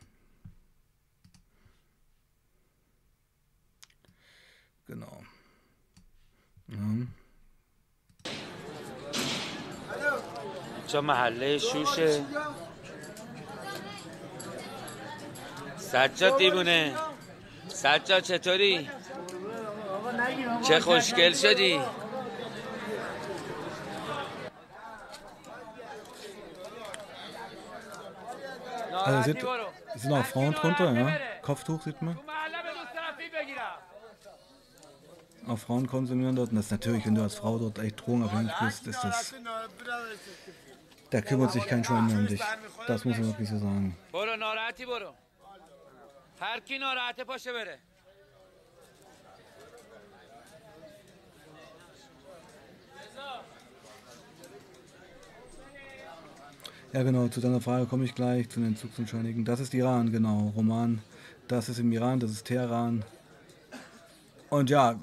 [4.87, 5.23] Genau.
[6.67, 6.77] Ja.
[10.87, 11.01] چه
[15.92, 16.94] سجاد دیبونه
[17.68, 18.88] سجاد چطوری؟
[20.62, 21.80] چه خوشگل شدی؟
[29.04, 29.46] Also sind,
[29.94, 31.16] sind auch Frauen drunter, ja?
[31.42, 32.18] Kopftuch sieht man.
[35.48, 36.50] Auch Frauen konsumieren dort.
[36.50, 39.34] Und das ist natürlich, wenn du als Frau dort echt drogenabhängig bist, ist das.
[41.10, 42.42] Da kümmert sich kein Schwein mehr um dich.
[42.86, 43.96] Das muss man wirklich so sagen.
[56.91, 59.45] Ja, genau, zu deiner Frage komme ich gleich, zu den Entzugsentschuldigen.
[59.45, 61.01] Das ist Iran, genau, Roman.
[61.47, 63.05] Das ist im Iran, das ist Teheran.
[64.49, 64.99] Und ja,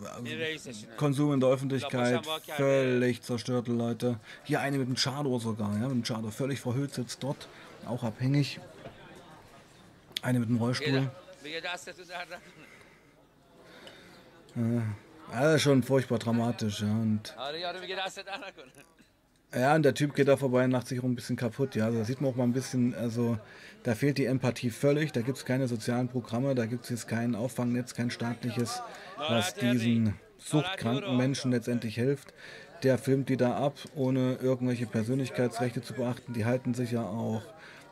[0.99, 2.20] Konsum in der Öffentlichkeit,
[2.57, 4.20] völlig zerstörte Leute.
[4.45, 7.49] Hier eine mit dem Chador sogar, ja, mit dem Chador, völlig verhüllt sitzt dort,
[7.86, 8.61] auch abhängig.
[10.20, 11.11] Eine mit dem Rollstuhl.
[15.32, 16.91] Ja, das ist schon furchtbar dramatisch, ja.
[16.91, 17.34] Und
[19.53, 21.74] ja, und der Typ geht da vorbei und macht sich auch ein bisschen kaputt.
[21.74, 23.38] Ja, also da sieht man auch mal ein bisschen, also
[23.82, 25.12] da fehlt die Empathie völlig.
[25.12, 28.82] Da gibt es keine sozialen Programme, da gibt es jetzt kein Auffangnetz, kein staatliches,
[29.16, 32.32] was diesen suchtkranken Menschen letztendlich hilft.
[32.84, 36.32] Der filmt die da ab, ohne irgendwelche Persönlichkeitsrechte zu beachten.
[36.32, 37.43] Die halten sich ja auch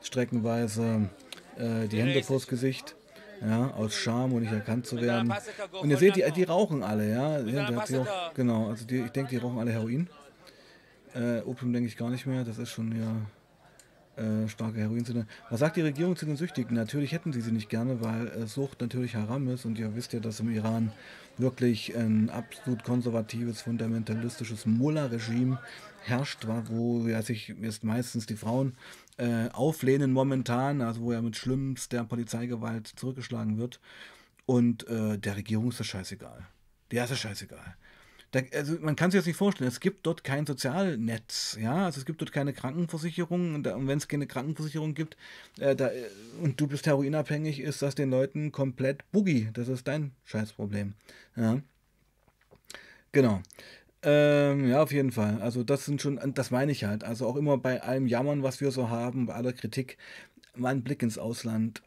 [0.03, 1.11] streckenweise
[1.57, 2.95] äh, die Hände vors Gesicht.
[3.41, 5.33] Ja, aus Scham und nicht erkannt zu werden.
[5.81, 7.39] Und ihr seht, die, die rauchen alle, ja.
[7.41, 10.09] ja auch, genau, also die, ich denke, die rauchen alle Heroin.
[11.15, 13.15] Äh, Opium denke ich gar nicht mehr, das ist schon ja
[14.19, 15.27] äh, starke Heroinzünder.
[15.51, 16.75] Was sagt die Regierung zu den Süchtigen?
[16.75, 20.13] Natürlich hätten sie sie nicht gerne, weil äh, Sucht natürlich haram ist und ihr wisst
[20.13, 20.93] ja, dass im Iran
[21.37, 25.59] wirklich ein absolut konservatives, fundamentalistisches Mullah-Regime
[26.03, 28.75] herrscht, wo ja sich jetzt meistens die Frauen
[29.19, 33.81] äh, auflehnen momentan, also wo ja mit schlimmster Polizeigewalt zurückgeschlagen wird.
[34.47, 36.47] Und äh, der Regierung ist das scheißegal.
[36.91, 37.77] Der ist das scheißegal.
[38.31, 39.69] Da, also man kann sich das nicht vorstellen.
[39.69, 43.99] Es gibt dort kein Sozialnetz, ja, also es gibt dort keine Krankenversicherung und, und wenn
[43.99, 45.17] es keine Krankenversicherung gibt
[45.59, 45.91] äh, da,
[46.43, 49.49] und du bist heroinabhängig, ist das den Leuten komplett boogie.
[49.55, 50.93] Das ist dein Scheißproblem.
[51.37, 51.63] Ja.
[53.13, 53.41] Genau.
[54.03, 55.41] Ähm, ja, auf jeden Fall.
[55.41, 57.05] Also das sind schon, das meine ich halt.
[57.05, 59.97] Also auch immer bei allem Jammern, was wir so haben, bei aller Kritik,
[60.55, 61.83] mal ein Blick ins Ausland,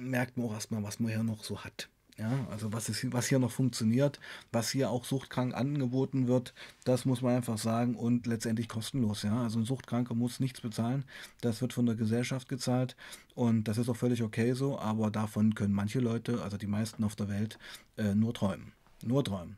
[0.00, 1.88] merkt man auch erstmal, was man hier noch so hat.
[2.18, 4.18] Ja, also was, ist, was hier noch funktioniert,
[4.50, 6.52] was hier auch suchtkrank angeboten wird,
[6.84, 9.22] das muss man einfach sagen und letztendlich kostenlos.
[9.22, 11.04] Ja, also ein Suchtkranker muss nichts bezahlen,
[11.42, 12.96] das wird von der Gesellschaft gezahlt
[13.36, 17.04] und das ist auch völlig okay so, aber davon können manche Leute, also die meisten
[17.04, 17.56] auf der Welt,
[17.96, 18.72] äh, nur träumen.
[19.04, 19.56] Nur träumen.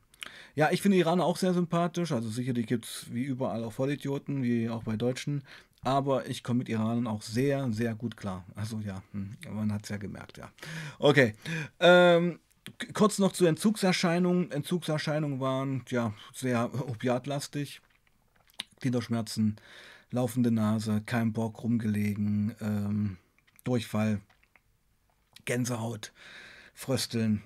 [0.54, 4.42] Ja, ich finde Iraner auch sehr sympathisch, also sicherlich gibt es wie überall auch Vollidioten,
[4.42, 5.44] wie auch bei Deutschen,
[5.82, 8.44] aber ich komme mit Iranern auch sehr, sehr gut klar.
[8.54, 10.50] Also ja, hm, man hat es ja gemerkt, ja.
[10.98, 11.32] Okay.
[11.78, 12.38] Ähm,
[12.94, 14.50] Kurz noch zu Entzugserscheinungen.
[14.50, 17.80] Entzugserscheinungen waren ja sehr opiatlastig.
[18.80, 19.56] Gliederschmerzen,
[20.10, 23.18] laufende Nase, kein Bock rumgelegen, ähm,
[23.64, 24.20] Durchfall,
[25.44, 26.12] Gänsehaut,
[26.74, 27.42] Frösteln.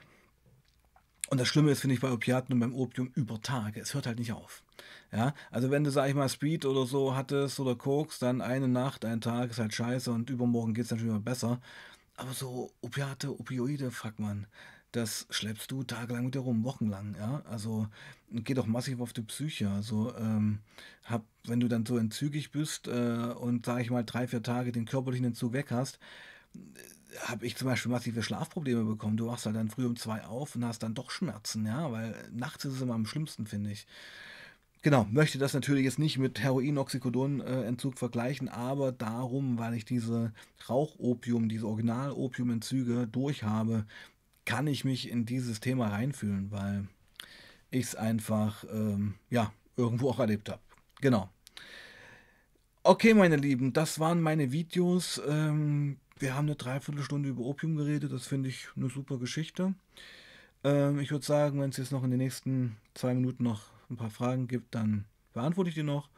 [1.30, 3.80] Und das Schlimme ist, finde ich, bei Opiaten und beim Opium über Tage.
[3.80, 4.62] Es hört halt nicht auf.
[5.10, 8.68] Ja, also wenn du, sag ich mal, Speed oder so hattest oder Koks, dann eine
[8.68, 11.60] Nacht, ein Tag ist halt scheiße und übermorgen geht es schon wieder besser.
[12.16, 14.46] Aber so Opiate, Opioide, fuck man,
[14.96, 17.42] das schleppst du tagelang mit dir rum, wochenlang, ja.
[17.48, 17.88] Also
[18.30, 19.68] geht auch massiv auf die Psyche.
[19.70, 20.60] Also ähm,
[21.04, 24.72] hab, wenn du dann so entzügig bist äh, und sag ich mal drei, vier Tage
[24.72, 25.98] den körperlichen Entzug weg hast,
[26.54, 26.58] äh,
[27.26, 29.16] habe ich zum Beispiel massive Schlafprobleme bekommen.
[29.16, 32.14] Du wachst halt dann früh um zwei auf und hast dann doch Schmerzen, ja, weil
[32.32, 33.86] nachts ist es immer am schlimmsten, finde ich.
[34.82, 40.32] Genau, möchte das natürlich jetzt nicht mit Heroin-Oxycodon-Entzug vergleichen, aber darum, weil ich diese
[40.68, 43.86] Rauchopium, diese Original-Opium-Entzüge durchhabe,
[44.44, 46.88] kann ich mich in dieses Thema reinfühlen, weil
[47.70, 50.60] ich es einfach, ähm, ja, irgendwo auch erlebt habe.
[51.00, 51.28] Genau.
[52.82, 55.20] Okay, meine Lieben, das waren meine Videos.
[55.26, 58.12] Ähm, wir haben eine Dreiviertelstunde über Opium geredet.
[58.12, 59.74] Das finde ich eine super Geschichte.
[60.62, 63.96] Ähm, ich würde sagen, wenn es jetzt noch in den nächsten zwei Minuten noch ein
[63.96, 66.08] paar Fragen gibt, dann beantworte ich die noch.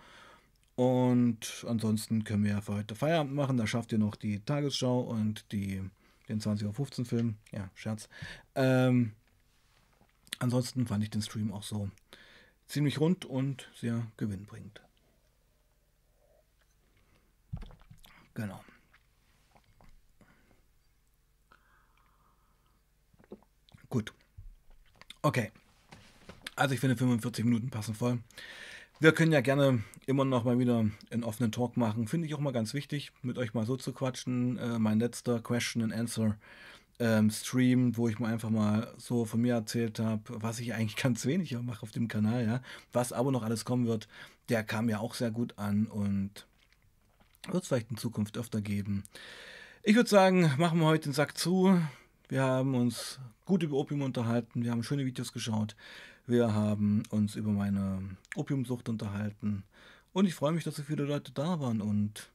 [0.74, 3.56] Und ansonsten können wir ja für heute Feierabend machen.
[3.56, 5.82] Da schafft ihr noch die Tagesschau und die
[6.28, 7.36] den 20.15 Uhr Film.
[7.52, 8.08] Ja, Scherz.
[8.54, 9.12] Ähm,
[10.38, 11.90] ansonsten fand ich den Stream auch so
[12.66, 14.82] ziemlich rund und sehr gewinnbringend.
[18.34, 18.62] Genau.
[23.88, 24.12] Gut.
[25.22, 25.50] Okay.
[26.54, 28.18] Also ich finde 45 Minuten passen voll.
[28.98, 32.08] Wir können ja gerne immer noch mal wieder einen offenen Talk machen.
[32.08, 34.56] Finde ich auch mal ganz wichtig, mit euch mal so zu quatschen.
[34.56, 36.38] Äh, mein letzter Question and Answer
[36.98, 40.96] ähm, Stream, wo ich mal einfach mal so von mir erzählt habe, was ich eigentlich
[41.02, 42.62] ganz wenig mache auf dem Kanal, ja.
[42.94, 44.08] Was aber noch alles kommen wird,
[44.48, 46.46] der kam ja auch sehr gut an und
[47.48, 49.04] wird es vielleicht in Zukunft öfter geben.
[49.82, 51.78] Ich würde sagen, machen wir heute den Sack zu.
[52.28, 54.64] Wir haben uns gut über Opium unterhalten.
[54.64, 55.76] Wir haben schöne Videos geschaut.
[56.26, 58.02] Wir haben uns über meine
[58.34, 59.62] Opiumsucht unterhalten.
[60.12, 62.30] Und ich freue mich, dass so viele Leute da waren und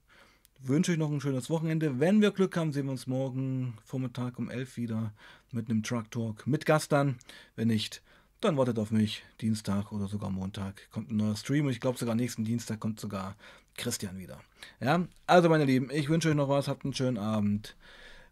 [0.60, 2.00] wünsche euch noch ein schönes Wochenende.
[2.00, 5.14] Wenn wir Glück haben, sehen wir uns morgen Vormittag um 11 wieder
[5.52, 7.18] mit einem Truck Talk mit Gast dann.
[7.58, 8.02] Wenn nicht,
[8.40, 9.24] dann wartet auf mich.
[9.42, 11.66] Dienstag oder sogar Montag kommt ein neuer Stream.
[11.66, 13.36] Und ich glaube sogar nächsten Dienstag kommt sogar
[13.76, 14.40] Christian wieder.
[14.80, 16.70] Ja, also meine Lieben, ich wünsche euch noch was.
[16.70, 17.76] Habt einen schönen Abend.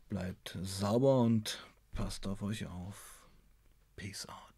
[0.07, 3.28] Bleibt sauber und passt auf euch auf.
[3.97, 4.49] Peace out.